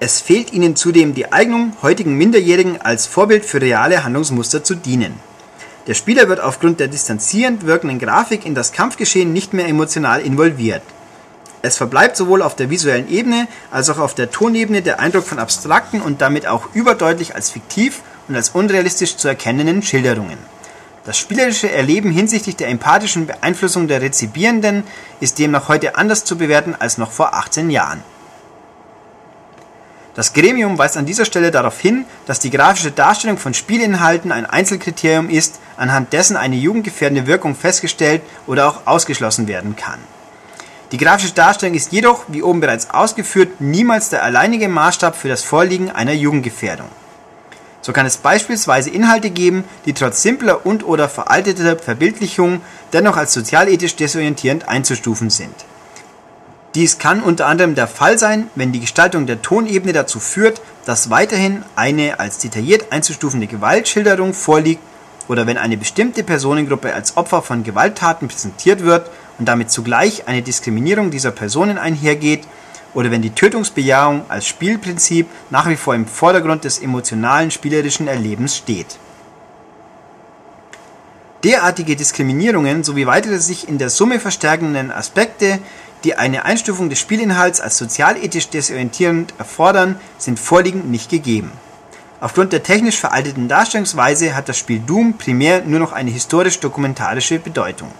Es 0.00 0.20
fehlt 0.20 0.52
ihnen 0.52 0.76
zudem 0.76 1.14
die 1.14 1.32
Eignung, 1.32 1.72
heutigen 1.80 2.18
Minderjährigen 2.18 2.78
als 2.78 3.06
Vorbild 3.06 3.46
für 3.46 3.62
reale 3.62 4.04
Handlungsmuster 4.04 4.62
zu 4.62 4.74
dienen. 4.74 5.14
Der 5.86 5.94
Spieler 5.94 6.28
wird 6.28 6.40
aufgrund 6.40 6.78
der 6.78 6.88
distanzierend 6.88 7.64
wirkenden 7.64 7.98
Grafik 7.98 8.44
in 8.44 8.54
das 8.54 8.72
Kampfgeschehen 8.72 9.32
nicht 9.32 9.54
mehr 9.54 9.66
emotional 9.66 10.20
involviert. 10.20 10.82
Es 11.62 11.78
verbleibt 11.78 12.18
sowohl 12.18 12.42
auf 12.42 12.54
der 12.54 12.68
visuellen 12.68 13.08
Ebene 13.08 13.48
als 13.70 13.88
auch 13.88 13.96
auf 13.96 14.14
der 14.14 14.30
Tonebene 14.30 14.82
der 14.82 15.00
Eindruck 15.00 15.24
von 15.24 15.38
abstrakten 15.38 16.02
und 16.02 16.20
damit 16.20 16.46
auch 16.46 16.68
überdeutlich 16.74 17.34
als 17.34 17.48
fiktiv 17.48 18.02
und 18.28 18.36
als 18.36 18.50
unrealistisch 18.50 19.16
zu 19.16 19.28
erkennenden 19.28 19.82
Schilderungen. 19.82 20.38
Das 21.04 21.18
spielerische 21.18 21.70
Erleben 21.70 22.10
hinsichtlich 22.10 22.56
der 22.56 22.68
empathischen 22.68 23.26
Beeinflussung 23.26 23.88
der 23.88 24.00
Rezipierenden 24.00 24.84
ist 25.20 25.38
demnach 25.38 25.68
heute 25.68 25.96
anders 25.96 26.24
zu 26.24 26.38
bewerten 26.38 26.74
als 26.78 26.96
noch 26.96 27.10
vor 27.10 27.34
18 27.34 27.68
Jahren. 27.68 28.02
Das 30.14 30.32
Gremium 30.32 30.78
weist 30.78 30.96
an 30.96 31.06
dieser 31.06 31.24
Stelle 31.24 31.50
darauf 31.50 31.78
hin, 31.78 32.06
dass 32.24 32.38
die 32.38 32.50
grafische 32.50 32.92
Darstellung 32.92 33.36
von 33.36 33.52
Spielinhalten 33.52 34.30
ein 34.32 34.46
Einzelkriterium 34.46 35.28
ist, 35.28 35.60
anhand 35.76 36.12
dessen 36.12 36.36
eine 36.36 36.56
jugendgefährdende 36.56 37.26
Wirkung 37.26 37.56
festgestellt 37.56 38.22
oder 38.46 38.68
auch 38.68 38.86
ausgeschlossen 38.86 39.48
werden 39.48 39.74
kann. 39.76 39.98
Die 40.92 40.98
grafische 40.98 41.34
Darstellung 41.34 41.74
ist 41.74 41.92
jedoch, 41.92 42.24
wie 42.28 42.42
oben 42.42 42.60
bereits 42.60 42.90
ausgeführt, 42.90 43.60
niemals 43.60 44.10
der 44.10 44.22
alleinige 44.22 44.68
Maßstab 44.68 45.16
für 45.16 45.28
das 45.28 45.42
Vorliegen 45.42 45.90
einer 45.90 46.12
Jugendgefährdung. 46.12 46.88
So 47.84 47.92
kann 47.92 48.06
es 48.06 48.16
beispielsweise 48.16 48.88
Inhalte 48.88 49.28
geben, 49.28 49.62
die 49.84 49.92
trotz 49.92 50.22
simpler 50.22 50.64
und/oder 50.64 51.06
veralteter 51.06 51.76
Verbildlichung 51.78 52.62
dennoch 52.94 53.18
als 53.18 53.34
sozialethisch 53.34 53.94
desorientierend 53.94 54.66
einzustufen 54.66 55.28
sind. 55.28 55.54
Dies 56.74 56.98
kann 56.98 57.22
unter 57.22 57.46
anderem 57.46 57.74
der 57.74 57.86
Fall 57.86 58.18
sein, 58.18 58.48
wenn 58.54 58.72
die 58.72 58.80
Gestaltung 58.80 59.26
der 59.26 59.42
Tonebene 59.42 59.92
dazu 59.92 60.18
führt, 60.18 60.62
dass 60.86 61.10
weiterhin 61.10 61.62
eine 61.76 62.18
als 62.20 62.38
detailliert 62.38 62.90
einzustufende 62.90 63.48
Gewaltschilderung 63.48 64.32
vorliegt 64.32 64.80
oder 65.28 65.46
wenn 65.46 65.58
eine 65.58 65.76
bestimmte 65.76 66.24
Personengruppe 66.24 66.94
als 66.94 67.18
Opfer 67.18 67.42
von 67.42 67.64
Gewalttaten 67.64 68.28
präsentiert 68.28 68.82
wird 68.82 69.10
und 69.38 69.46
damit 69.46 69.70
zugleich 69.70 70.26
eine 70.26 70.40
Diskriminierung 70.40 71.10
dieser 71.10 71.32
Personen 71.32 71.76
einhergeht 71.76 72.44
oder 72.94 73.10
wenn 73.10 73.22
die 73.22 73.30
Tötungsbejahung 73.30 74.24
als 74.28 74.46
Spielprinzip 74.46 75.28
nach 75.50 75.68
wie 75.68 75.76
vor 75.76 75.94
im 75.94 76.06
Vordergrund 76.06 76.64
des 76.64 76.78
emotionalen 76.78 77.50
spielerischen 77.50 78.08
Erlebens 78.08 78.56
steht. 78.56 78.98
Derartige 81.42 81.94
Diskriminierungen 81.94 82.84
sowie 82.84 83.06
weitere 83.06 83.38
sich 83.38 83.68
in 83.68 83.76
der 83.76 83.90
Summe 83.90 84.18
verstärkenden 84.18 84.90
Aspekte, 84.90 85.58
die 86.02 86.14
eine 86.14 86.44
Einstufung 86.46 86.88
des 86.88 87.00
Spielinhalts 87.00 87.60
als 87.60 87.76
sozialethisch 87.76 88.48
desorientierend 88.48 89.34
erfordern, 89.38 89.96
sind 90.16 90.38
vorliegend 90.38 90.90
nicht 90.90 91.10
gegeben. 91.10 91.52
Aufgrund 92.20 92.54
der 92.54 92.62
technisch 92.62 92.98
veralteten 92.98 93.48
Darstellungsweise 93.48 94.34
hat 94.34 94.48
das 94.48 94.56
Spiel 94.56 94.78
Doom 94.78 95.18
primär 95.18 95.62
nur 95.62 95.80
noch 95.80 95.92
eine 95.92 96.10
historisch-dokumentarische 96.10 97.38
Bedeutung 97.38 97.90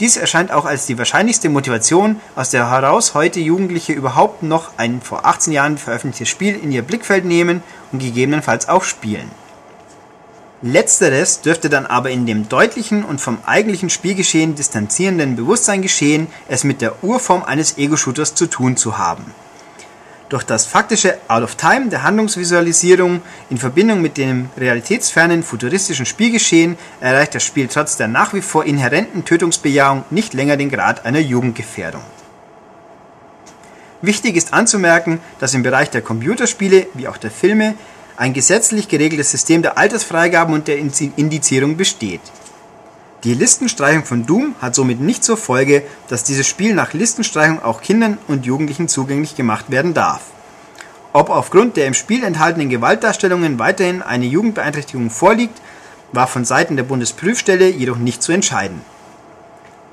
dies 0.00 0.16
erscheint 0.16 0.50
auch 0.50 0.64
als 0.64 0.86
die 0.86 0.98
wahrscheinlichste 0.98 1.50
Motivation, 1.50 2.20
aus 2.34 2.50
der 2.50 2.70
heraus 2.70 3.14
heute 3.14 3.38
Jugendliche 3.38 3.92
überhaupt 3.92 4.42
noch 4.42 4.72
ein 4.78 5.02
vor 5.02 5.26
18 5.26 5.52
Jahren 5.52 5.78
veröffentlichtes 5.78 6.28
Spiel 6.28 6.58
in 6.60 6.72
ihr 6.72 6.82
Blickfeld 6.82 7.26
nehmen 7.26 7.62
und 7.92 8.00
gegebenenfalls 8.00 8.68
auch 8.68 8.82
spielen. 8.82 9.30
Letzteres 10.62 11.42
dürfte 11.42 11.70
dann 11.70 11.86
aber 11.86 12.10
in 12.10 12.26
dem 12.26 12.48
deutlichen 12.48 13.04
und 13.04 13.20
vom 13.20 13.38
eigentlichen 13.46 13.90
Spielgeschehen 13.90 14.54
distanzierenden 14.54 15.36
Bewusstsein 15.36 15.82
geschehen, 15.82 16.26
es 16.48 16.64
mit 16.64 16.80
der 16.80 17.04
Urform 17.04 17.44
eines 17.44 17.78
Ego-Shooters 17.78 18.34
zu 18.34 18.46
tun 18.46 18.76
zu 18.76 18.98
haben 18.98 19.24
durch 20.30 20.44
das 20.44 20.64
faktische 20.64 21.18
Out 21.28 21.42
of 21.42 21.56
Time 21.56 21.88
der 21.88 22.04
Handlungsvisualisierung 22.04 23.20
in 23.50 23.58
Verbindung 23.58 24.00
mit 24.00 24.16
dem 24.16 24.48
realitätsfernen 24.56 25.42
futuristischen 25.42 26.06
Spielgeschehen 26.06 26.78
erreicht 27.00 27.34
das 27.34 27.42
Spiel 27.42 27.66
trotz 27.66 27.96
der 27.96 28.08
nach 28.08 28.32
wie 28.32 28.40
vor 28.40 28.64
inhärenten 28.64 29.24
Tötungsbejahung 29.24 30.04
nicht 30.10 30.32
länger 30.32 30.56
den 30.56 30.70
Grad 30.70 31.04
einer 31.04 31.18
Jugendgefährdung. 31.18 32.02
Wichtig 34.02 34.36
ist 34.36 34.54
anzumerken, 34.54 35.20
dass 35.40 35.52
im 35.52 35.64
Bereich 35.64 35.90
der 35.90 36.00
Computerspiele 36.00 36.86
wie 36.94 37.08
auch 37.08 37.16
der 37.18 37.32
Filme 37.32 37.74
ein 38.16 38.32
gesetzlich 38.32 38.88
geregeltes 38.88 39.32
System 39.32 39.62
der 39.62 39.78
Altersfreigaben 39.78 40.54
und 40.54 40.68
der 40.68 40.78
Indizierung 40.78 41.76
besteht 41.76 42.20
die 43.24 43.34
Listenstreichung 43.34 44.04
von 44.04 44.24
Doom 44.24 44.54
hat 44.62 44.74
somit 44.74 45.00
nicht 45.00 45.22
zur 45.22 45.36
Folge, 45.36 45.82
dass 46.08 46.24
dieses 46.24 46.46
Spiel 46.46 46.74
nach 46.74 46.94
Listenstreichung 46.94 47.62
auch 47.62 47.82
Kindern 47.82 48.16
und 48.28 48.46
Jugendlichen 48.46 48.88
zugänglich 48.88 49.36
gemacht 49.36 49.70
werden 49.70 49.92
darf. 49.92 50.22
Ob 51.12 51.28
aufgrund 51.28 51.76
der 51.76 51.86
im 51.86 51.92
Spiel 51.92 52.24
enthaltenen 52.24 52.70
Gewaltdarstellungen 52.70 53.58
weiterhin 53.58 54.00
eine 54.00 54.24
Jugendbeeinträchtigung 54.24 55.10
vorliegt, 55.10 55.60
war 56.12 56.28
von 56.28 56.46
Seiten 56.46 56.76
der 56.76 56.84
Bundesprüfstelle 56.84 57.68
jedoch 57.68 57.98
nicht 57.98 58.22
zu 58.22 58.32
entscheiden. 58.32 58.80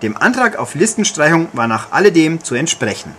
Dem 0.02 0.16
Antrag 0.16 0.58
auf 0.58 0.76
Listenstreichung 0.76 1.50
war 1.52 1.68
nach 1.68 1.92
alledem 1.92 2.44
zu 2.44 2.56
entsprechen 2.56 3.13